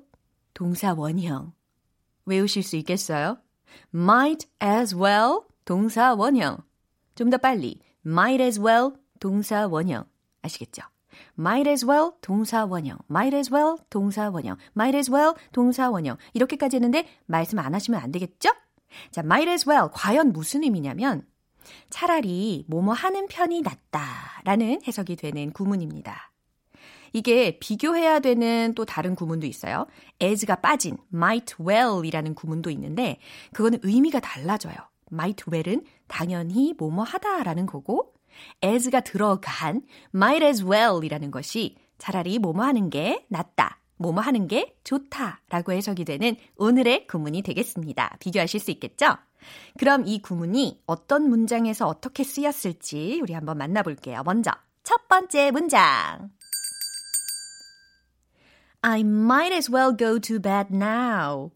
동사 0.55 0.95
원형. 0.95 1.53
외우실 2.27 2.63
수 2.63 2.77
있겠어요? 2.77 3.39
might 3.95 4.47
as 4.63 4.95
well 4.95 5.43
동사 5.65 6.15
원형. 6.15 6.59
좀 7.15 7.31
더 7.31 7.39
빨리. 7.39 7.79
might 8.05 8.43
as 8.43 8.61
well 8.61 8.95
동사 9.21 9.67
원형. 9.67 10.05
아시겠죠? 10.43 10.83
might 11.39 11.69
as 11.69 11.85
well 11.87 12.13
동사 12.21 12.65
원형, 12.65 12.99
might 13.11 13.37
as 13.37 13.53
well 13.53 13.77
동사 13.91 14.31
원형, 14.31 14.57
might 14.77 14.97
as 14.97 15.11
well 15.11 15.35
동사 15.53 15.91
원형 15.91 16.17
이렇게까지 16.33 16.77
했는데 16.77 17.07
말씀 17.27 17.59
안 17.59 17.75
하시면 17.75 18.01
안 18.01 18.11
되겠죠? 18.13 18.51
자, 19.11 19.23
might 19.23 19.49
as 19.49 19.69
well 19.69 19.89
과연 19.93 20.33
무슨 20.33 20.63
의미냐면 20.65 21.25
차라리 21.91 22.65
뭐뭐 22.69 22.93
하는 22.93 23.27
편이 23.29 23.63
낫다라는 23.63 24.81
해석이 24.87 25.17
되는 25.17 25.53
구문입니다. 25.53 26.33
이게 27.13 27.59
비교해야 27.59 28.21
되는 28.21 28.73
또 28.75 28.85
다른 28.85 29.15
구문도 29.15 29.47
있어요. 29.47 29.87
as가 30.21 30.57
빠진 30.57 30.97
might 31.13 31.57
well이라는 31.61 32.35
구문도 32.35 32.71
있는데 32.71 33.19
그거는 33.53 33.81
의미가 33.83 34.21
달라져요. 34.21 34.75
might 35.13 35.45
well은 35.51 35.85
당연히 36.09 36.75
뭐뭐 36.79 37.05
하다라는 37.05 37.67
거고 37.67 38.15
as가 38.65 39.01
들어간 39.01 39.83
might 40.15 40.45
as 40.45 40.65
well이라는 40.65 41.31
것이 41.31 41.77
차라리 41.99 42.39
뭐뭐 42.39 42.65
하는 42.65 42.91
게 42.91 43.27
낫다. 43.29 43.79
뭐뭐 43.99 44.21
하는 44.21 44.49
게 44.49 44.75
좋다 44.83 45.43
라고 45.49 45.73
해석이 45.73 46.05
되는 46.05 46.37
오늘의 46.57 47.07
구문이 47.07 47.43
되겠습니다. 47.43 48.17
비교하실 48.21 48.59
수 48.59 48.71
있겠죠? 48.73 49.17
그럼 49.79 50.05
이 50.07 50.21
구문이 50.21 50.83
어떤 50.87 51.29
문장에서 51.29 51.87
어떻게 51.87 52.25
쓰였을지 52.25 53.21
우리 53.23 53.33
한번 53.33 53.59
만나볼게요. 53.59 54.23
먼저 54.25 54.51
첫 54.83 55.09
번째 55.09 55.51
문장. 55.51 56.31
I 58.83 59.01
might 59.01 59.55
as 59.55 59.71
well 59.73 59.97
go 59.97 60.19
to 60.19 60.41
bed 60.41 60.75
now. 60.75 61.51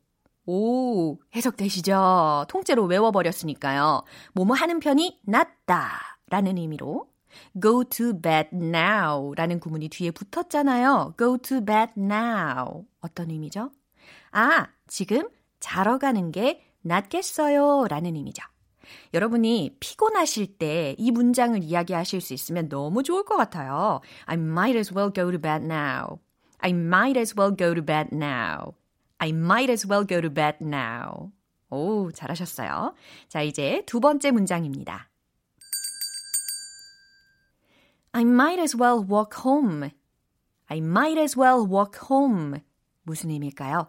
오, 0.46 1.18
해석되시죠? 1.34 2.46
통째로 2.48 2.84
외워버렸으니까요. 2.84 4.04
뭐뭐 4.34 4.54
하는 4.54 4.78
편이 4.78 5.20
낫다. 5.24 6.18
라는 6.28 6.56
의미로 6.56 7.08
go 7.60 7.84
to 7.84 8.20
bed 8.20 8.48
now 8.52 9.34
라는 9.34 9.60
구문이 9.60 9.88
뒤에 9.88 10.10
붙었잖아요. 10.10 11.14
go 11.18 11.36
to 11.38 11.64
bed 11.64 11.92
now. 11.96 12.84
어떤 13.00 13.30
의미죠? 13.30 13.70
아, 14.30 14.68
지금 14.86 15.28
자러 15.60 15.98
가는 15.98 16.30
게 16.30 16.65
낫겠어요 16.86 17.86
라는 17.88 18.14
의미죠. 18.16 18.42
여러분이 19.14 19.76
피곤하실 19.80 20.58
때 20.58 20.94
이 20.98 21.10
문장을 21.10 21.62
이야기하실 21.62 22.20
수 22.20 22.34
있으면 22.34 22.68
너무 22.68 23.02
좋을 23.02 23.24
것 23.24 23.36
같아요. 23.36 24.00
I 24.26 24.36
might 24.36 24.78
as 24.78 24.94
well 24.94 25.12
go 25.12 25.30
to 25.30 25.40
bed 25.40 25.64
now. 25.64 26.18
I 26.58 26.70
might 26.70 27.18
as 27.18 27.34
well 27.36 27.54
go 27.54 27.74
to 27.74 27.84
bed 27.84 28.10
now. 28.12 28.74
I 29.18 29.30
might 29.30 29.70
as 29.70 29.86
well 29.86 30.06
go 30.06 30.20
to 30.20 30.30
bed 30.32 30.58
now. 30.60 31.32
오, 31.70 32.12
잘하셨어요. 32.12 32.94
자, 33.28 33.42
이제 33.42 33.82
두 33.86 33.98
번째 34.00 34.30
문장입니다. 34.30 35.08
I 38.12 38.22
might 38.22 38.60
as 38.60 38.76
well 38.76 39.04
walk 39.04 39.40
home. 39.44 39.90
I 40.68 40.78
might 40.78 41.20
as 41.20 41.38
well 41.38 41.66
walk 41.68 42.00
home. 42.10 42.60
무슨 43.02 43.30
의미일까요? 43.30 43.88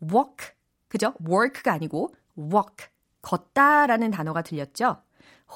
walk. 0.00 0.54
그죠? 0.88 1.14
work가 1.26 1.72
아니고 1.72 2.14
walk. 2.38 2.86
걷다라는 3.22 4.10
단어가 4.10 4.42
들렸죠? 4.42 5.02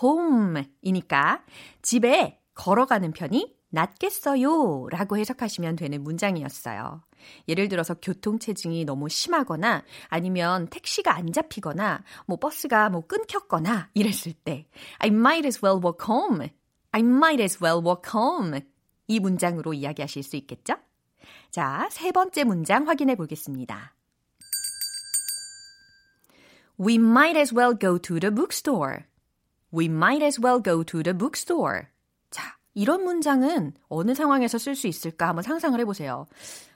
home이니까 0.02 1.44
집에 1.82 2.40
걸어가는 2.54 3.12
편이 3.12 3.56
낫겠어요 3.70 4.88
라고 4.90 5.16
해석하시면 5.16 5.76
되는 5.76 6.02
문장이었어요. 6.02 7.02
예를 7.48 7.68
들어서 7.68 7.94
교통체증이 7.94 8.84
너무 8.84 9.08
심하거나 9.08 9.84
아니면 10.08 10.66
택시가 10.68 11.14
안 11.14 11.32
잡히거나 11.32 12.02
뭐 12.26 12.38
버스가 12.38 12.88
뭐 12.90 13.06
끊겼거나 13.06 13.90
이랬을 13.94 14.32
때 14.44 14.66
I 14.98 15.10
might 15.10 15.46
as 15.46 15.60
well 15.64 15.80
walk 15.82 16.06
home 16.08 16.48
I 16.92 17.02
might 17.02 17.42
as 17.42 17.58
well 17.62 17.80
walk 17.84 18.10
home. 18.12 18.60
이 19.06 19.20
문장으로 19.20 19.74
이야기하실 19.74 20.22
수 20.22 20.36
있겠죠? 20.36 20.74
자, 21.50 21.88
세 21.90 22.12
번째 22.12 22.44
문장 22.44 22.88
확인해 22.88 23.14
보겠습니다. 23.14 23.94
We 26.80 26.94
might 26.94 27.36
as 27.36 27.54
well 27.54 27.74
go 27.78 27.98
to 27.98 28.18
the 28.18 28.34
bookstore. 28.34 29.04
We 29.70 29.86
might 29.86 30.24
as 30.24 30.40
well 30.40 30.62
go 30.62 30.82
to 30.82 31.02
the 31.02 31.16
bookstore. 31.16 31.88
자, 32.30 32.56
이런 32.72 33.04
문장은 33.04 33.74
어느 33.90 34.14
상황에서 34.14 34.56
쓸 34.56 34.74
수 34.74 34.86
있을까 34.86 35.28
한번 35.28 35.42
상상을 35.42 35.78
해보세요. 35.78 36.26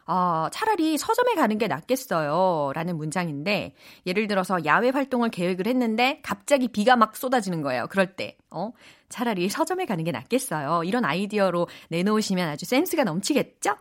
아, 0.04 0.50
차라리 0.52 0.98
서점에 0.98 1.34
가는 1.34 1.56
게 1.56 1.68
낫겠어요. 1.68 2.72
라는 2.74 2.98
문장인데, 2.98 3.74
예를 4.06 4.26
들어서 4.26 4.62
야외 4.66 4.90
활동을 4.90 5.30
계획을 5.30 5.66
했는데, 5.66 6.20
갑자기 6.22 6.68
비가 6.68 6.96
막 6.96 7.16
쏟아지는 7.16 7.62
거예요. 7.62 7.86
그럴 7.88 8.14
때, 8.14 8.36
어, 8.50 8.72
차라리 9.08 9.48
서점에 9.48 9.86
가는 9.86 10.04
게 10.04 10.12
낫겠어요. 10.12 10.84
이런 10.84 11.06
아이디어로 11.06 11.68
내놓으시면 11.88 12.50
아주 12.50 12.66
센스가 12.66 13.04
넘치겠죠? 13.04 13.76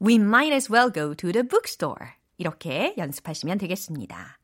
We 0.00 0.14
might 0.14 0.54
as 0.54 0.72
well 0.72 0.92
go 0.92 1.16
to 1.16 1.32
the 1.32 1.48
bookstore. 1.48 2.12
이렇게 2.38 2.94
연습하시면 2.96 3.58
되겠습니다. 3.58 4.38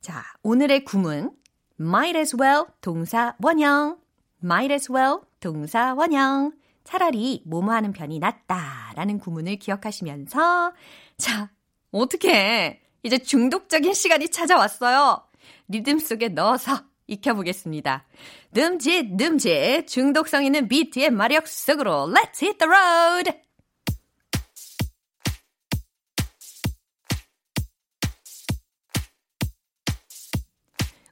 자, 0.00 0.24
오늘의 0.42 0.84
구문. 0.84 1.32
might 1.80 2.18
as 2.18 2.36
well 2.38 2.66
동사 2.80 3.34
원형. 3.42 3.98
might 4.42 4.72
as 4.72 4.90
well 4.92 5.20
동사 5.40 5.94
원형. 5.94 6.52
차라리 6.84 7.42
뭐뭐 7.44 7.72
하는 7.72 7.92
편이 7.92 8.18
낫다 8.18 8.92
라는 8.96 9.18
구문을 9.18 9.56
기억하시면서 9.56 10.72
자, 11.18 11.50
어떻게 11.90 12.82
이제 13.02 13.18
중독적인 13.18 13.92
시간이 13.92 14.30
찾아왔어요. 14.30 15.22
리듬 15.68 15.98
속에 15.98 16.28
넣어서 16.28 16.84
익혀보겠습니다. 17.06 18.06
듬짓, 18.54 19.16
듬짓, 19.16 19.86
중독성 19.86 20.44
있는 20.44 20.68
비트의 20.68 21.10
마력 21.10 21.46
속으로 21.46 22.12
Let's 22.12 22.42
hit 22.42 22.58
the 22.58 22.70
road! 22.70 23.47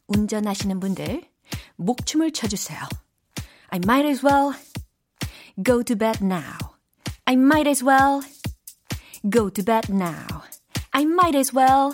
운전하시는 0.08 0.80
분들, 0.80 1.24
목춤을 1.78 2.32
쳐주세요. 2.32 2.80
I 3.70 3.80
might 3.84 4.08
as 4.08 4.26
well 4.26 4.54
go 5.64 5.84
to 5.84 5.96
bed 5.96 6.24
now. 6.24 6.58
I 7.26 7.36
might 7.36 7.68
as 7.70 7.84
well 7.84 8.22
go 9.30 9.50
to 9.50 9.64
bed 9.64 9.94
now. 9.94 10.44
I 10.92 11.04
might 11.06 11.38
as 11.38 11.56
well 11.56 11.94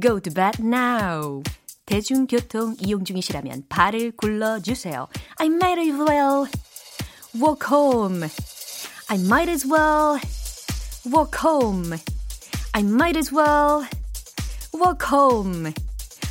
go 0.00 0.18
to 0.18 0.32
bed 0.32 0.62
now. 0.62 1.42
대중교통 1.84 2.76
이용 2.80 3.04
중이시라면 3.04 3.64
발을 3.68 4.12
굴러주세요. 4.16 5.08
I 5.38 5.48
might 5.48 5.78
as 5.78 5.92
well 5.92 6.48
walk 7.34 7.66
home. 7.68 8.24
I 9.10 9.18
might 9.18 9.50
as 9.50 9.66
well 9.68 10.18
walk 11.04 11.36
home. 11.44 11.92
I 12.72 12.82
might 12.82 13.18
as 13.18 13.30
well 13.30 13.84
walk 14.72 15.02
home. 15.04 15.74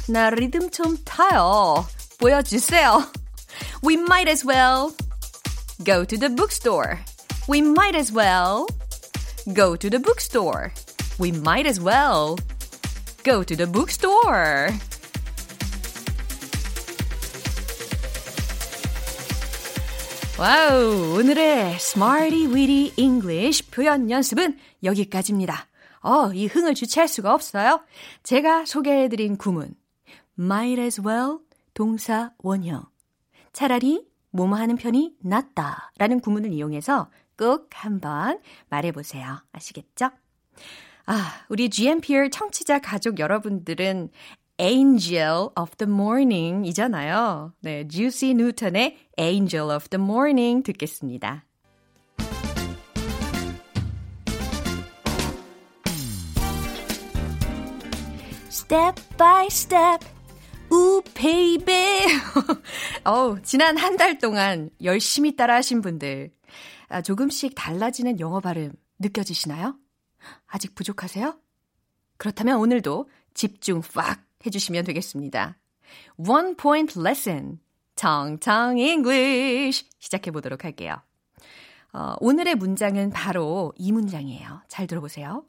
나 0.08 0.30
리듬 0.30 0.70
좀 0.70 0.96
타요. 1.04 1.84
보여주세요. 2.18 3.02
We 3.84 3.94
might 3.94 4.28
as 4.28 4.46
well 4.46 4.94
go 5.84 6.04
to 6.04 6.16
the 6.16 6.32
bookstore. 6.32 7.00
We 7.48 7.58
might 7.58 7.96
as 7.96 8.12
well 8.12 8.66
go 9.52 9.76
to 9.76 9.90
the 9.90 9.98
bookstore. 9.98 10.72
We 11.18 11.30
might 11.30 11.66
as 11.66 11.80
well 11.80 12.36
go 13.24 13.42
to 13.42 13.56
the 13.56 13.66
bookstore. 13.66 14.78
와우, 20.38 21.18
오늘의 21.18 21.76
Smarty 21.76 22.46
Weedy 22.46 22.92
English 22.96 23.70
표현 23.70 24.10
연습은 24.10 24.58
여기까지입니다. 24.84 25.66
어, 26.02 26.30
이 26.32 26.46
흥을 26.46 26.74
주체할 26.74 27.08
수가 27.08 27.34
없어요. 27.34 27.80
제가 28.22 28.66
소개해드린 28.66 29.36
구문. 29.36 29.74
Might 30.38 30.80
as 30.80 31.00
well 31.00 31.38
동사 31.74 32.32
원형. 32.38 32.84
차라리 33.52 34.06
뭐뭐 34.30 34.56
하는 34.56 34.76
편이 34.76 35.16
낫다 35.20 35.92
라는 35.98 36.20
구문을 36.20 36.52
이용해서 36.52 37.10
꼭 37.38 37.68
한번 37.72 38.40
말해보세요. 38.68 39.42
아시겠죠? 39.52 40.10
아, 41.06 41.32
우리 41.48 41.70
GMPR 41.70 42.30
청취자 42.30 42.80
가족 42.80 43.18
여러분들은 43.18 44.10
Angel 44.58 45.48
of 45.58 45.76
the 45.76 45.90
Morning 45.90 46.66
이잖아요. 46.68 47.52
네, 47.60 47.86
Juicy 47.86 48.32
Newton의 48.32 48.96
Angel 49.18 49.70
of 49.70 49.88
the 49.88 50.02
Morning 50.02 50.62
듣겠습니다. 50.62 51.44
Step 58.48 59.00
by 59.16 59.46
step, 59.46 60.04
Ooh 60.70 61.02
baby. 61.14 62.06
어, 63.04 63.36
지난 63.42 63.76
한 63.76 63.96
달 63.96 64.18
동안 64.18 64.70
열심히 64.82 65.36
따라 65.36 65.54
하신 65.56 65.80
분들 65.80 66.30
아, 66.88 67.02
조금씩 67.02 67.54
달라지는 67.54 68.20
영어 68.20 68.40
발음 68.40 68.72
느껴지시나요? 68.98 69.76
아직 70.46 70.74
부족하세요? 70.74 71.38
그렇다면 72.18 72.58
오늘도 72.58 73.08
집중 73.34 73.80
팍 73.80 74.20
해주시면 74.44 74.84
되겠습니다. 74.84 75.56
One 76.16 76.56
point 76.56 76.98
lesson. 77.00 77.60
경청 77.94 78.78
English. 78.78 79.86
시작해 79.98 80.30
보도록 80.30 80.64
할게요. 80.64 80.96
어, 81.92 82.14
오늘의 82.20 82.56
문장은 82.56 83.10
바로 83.10 83.72
이 83.76 83.92
문장이에요. 83.92 84.62
잘 84.68 84.86
들어보세요. 84.86 85.44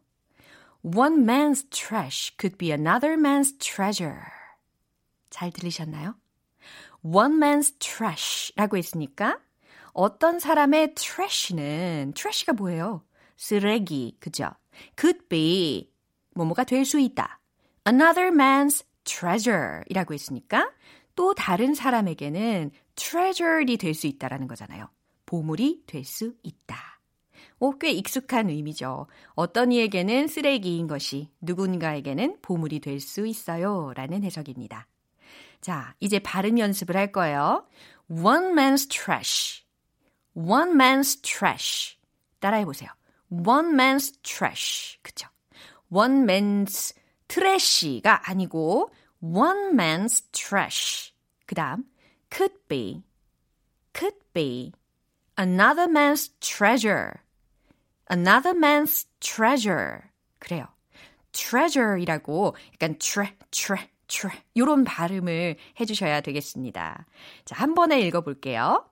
One 0.84 1.24
man's 1.26 1.70
trash 1.70 2.34
could 2.40 2.58
be 2.58 2.72
another 2.72 3.18
man's 3.18 3.58
treasure. 3.60 4.37
잘 5.38 5.52
들리셨나요? 5.52 6.16
One 7.04 7.36
man's 7.36 7.78
trash라고 7.78 8.76
했으니까 8.76 9.40
어떤 9.94 10.40
사람의 10.40 10.96
trash는 10.96 12.14
trash가 12.16 12.54
뭐예요? 12.54 13.04
쓰레기, 13.38 14.18
그죠? 14.20 14.50
could 15.00 15.28
be 15.30 15.92
뭐뭐가 16.34 16.64
될 16.64 16.86
수 16.86 17.00
있다. 17.00 17.40
another 17.88 18.32
man's 18.32 18.84
treasure이라고 19.04 20.16
했으니까 20.16 20.72
또 21.16 21.36
다른 21.36 21.76
사람에게는 21.76 22.72
treasured이 22.96 23.78
될 23.78 23.94
수 23.94 24.08
있다라는 24.08 24.48
거잖아요. 24.48 24.90
보물이 25.28 25.84
될 25.86 26.04
수 26.04 26.34
있다. 26.42 27.00
오, 27.60 27.78
꽤 27.78 27.92
익숙한 27.92 28.50
의미죠. 28.50 29.06
어떤 29.36 29.72
이에게는 29.72 30.28
쓰레기인 30.28 30.88
것이 30.88 31.30
누군가에게는 31.42 32.40
보물이 32.42 32.80
될 32.80 33.00
수 33.00 33.28
있어요. 33.28 33.94
라는 33.96 34.24
해석입니다. 34.24 34.88
자, 35.62 35.96
이제 36.00 36.20
발음 36.20 36.60
연습을 36.60 36.96
할 36.96 37.12
거예요. 37.12 37.66
One 38.10 38.54
man's 38.54 38.90
trash. 38.90 39.64
One 40.34 40.72
man's 40.74 41.22
trash. 41.22 41.98
따라해 42.40 42.66
보세요. 42.66 42.90
One 43.30 43.74
man's 43.74 44.14
trash. 44.24 45.00
그쵸? 45.02 45.28
One 45.92 46.24
man's 46.24 46.96
trash가 47.28 48.22
아니고 48.24 48.92
one 49.22 49.74
man's 49.74 50.24
trash. 50.32 51.14
그 51.46 51.56
다음 51.56 51.84
could 52.30 52.56
be, 52.68 53.04
could 53.94 54.18
be 54.34 54.72
another 55.38 55.88
man's 55.88 56.32
treasure. 56.40 57.22
another 58.10 58.54
man's 58.54 59.06
treasure. 59.20 60.04
그래요. 60.40 60.68
treasure이라고 61.32 62.56
약간 62.74 62.98
tre, 63.00 63.36
tre, 63.52 63.90
tre 64.08 64.32
이런 64.54 64.84
발음을 64.84 65.56
해주셔야 65.80 66.22
되겠습니다. 66.22 67.06
자, 67.46 67.56
한 67.56 67.74
번에 67.74 68.00
읽어볼게요. 68.02 68.86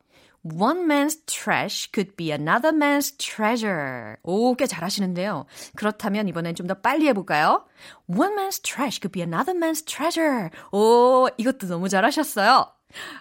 One 0.43 0.82
man's 0.82 1.25
trash 1.25 1.89
could 1.91 2.15
be 2.15 2.30
another 2.30 2.71
man's 2.71 3.17
treasure. 3.17 4.17
오, 4.21 4.54
꽤 4.56 4.67
잘하시는데요. 4.67 5.47
그렇다면 5.75 6.28
이번엔 6.28 6.54
좀 6.54 6.67
더 6.67 6.75
빨리 6.75 7.08
해볼까요? 7.08 7.65
One 8.08 8.36
man's 8.36 8.62
trash 8.62 8.99
could 9.01 9.12
be 9.12 9.23
another 9.23 9.58
man's 9.60 9.84
treasure. 9.86 10.49
오, 10.71 11.28
이것도 11.38 11.67
너무 11.67 11.89
잘하셨어요. 11.89 12.71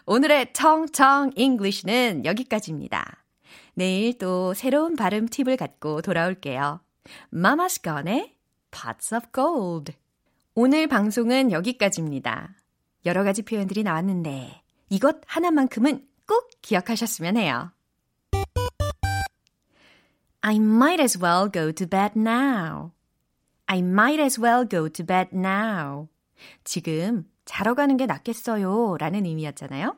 오늘의 0.05 0.53
청청 0.53 1.31
English는 1.35 2.27
여기까지입니다. 2.27 3.25
내일 3.73 4.19
또 4.19 4.53
새로운 4.53 4.95
발음 4.95 5.27
팁을 5.27 5.57
갖고 5.57 6.03
돌아올게요. 6.03 6.81
Mama's 7.33 7.83
Gone의 7.83 8.35
Pots 8.71 9.15
of 9.15 9.29
Gold. 9.35 9.95
오늘 10.57 10.87
방송은 10.87 11.51
여기까지입니다. 11.51 12.55
여러 13.07 13.25
가지 13.25 13.43
표현들이 13.43 13.83
나왔는데 13.83 14.63
이것 14.89 15.17
하나만큼은 15.27 16.07
꼭 16.29 16.49
기억하셨으면 16.63 17.37
해요. 17.37 17.73
I 20.43 20.55
might 20.55 21.03
as 21.03 21.19
well 21.21 21.51
go 21.51 21.73
to 21.73 21.89
bed 21.89 22.13
now. 22.17 22.93
I 23.67 23.81
might 23.81 24.23
as 24.23 24.41
well 24.41 24.65
go 24.69 24.89
to 24.89 25.05
bed 25.05 25.31
now. 25.33 26.07
지금 26.63 27.29
자러 27.45 27.75
가는 27.75 27.97
게 27.97 28.07
낫겠어요. 28.07 28.97
라는 29.01 29.27
의미였잖아요. 29.27 29.97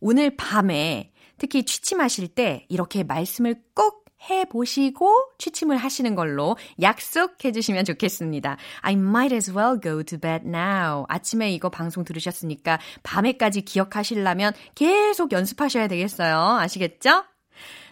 오늘 0.00 0.34
밤에 0.34 1.12
특히 1.38 1.64
취침하실 1.64 2.34
때 2.34 2.66
이렇게 2.68 3.04
말씀을 3.04 3.62
꼭 3.74 4.03
해보시고 4.28 5.32
취침을 5.38 5.76
하시는 5.76 6.14
걸로 6.14 6.56
약속해 6.80 7.52
주시면 7.52 7.84
좋겠습니다. 7.84 8.56
I 8.82 8.94
might 8.94 9.34
as 9.34 9.50
well 9.50 9.78
go 9.80 10.02
to 10.02 10.18
bed 10.18 10.46
now. 10.46 11.04
아침에 11.08 11.52
이거 11.52 11.68
방송 11.68 12.04
들으셨으니까 12.04 12.78
밤에까지 13.02 13.62
기억하시려면 13.62 14.52
계속 14.74 15.32
연습하셔야 15.32 15.88
되겠어요. 15.88 16.36
아시겠죠? 16.36 17.24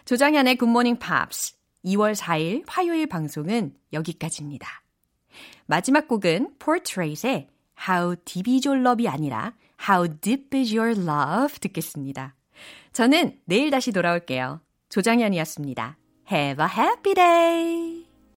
조장현의 0.05 0.57
굿모닝 0.57 0.97
팝스 0.99 1.55
2월 1.85 2.15
4일 2.15 2.63
화요일 2.67 3.07
방송은 3.07 3.73
여기까지입니다. 3.93 4.83
마지막 5.65 6.07
곡은 6.07 6.55
Portrait의 6.59 7.47
How 7.87 8.15
Deep 8.25 8.51
is 8.51 8.67
Your 8.67 8.81
Love이 8.85 9.07
아니라 9.07 9.53
How 9.89 10.07
Deep 10.21 10.57
is 10.57 10.75
Your 10.75 10.99
Love 10.99 11.59
듣겠습니다. 11.59 12.35
저는 12.91 13.39
내일 13.45 13.71
다시 13.71 13.91
돌아올게요. 13.91 14.61
조장현이었습니다. 14.89 15.97
Have 16.33 16.57
a 16.57 16.65
happy 16.65 17.13
day! 17.13 18.02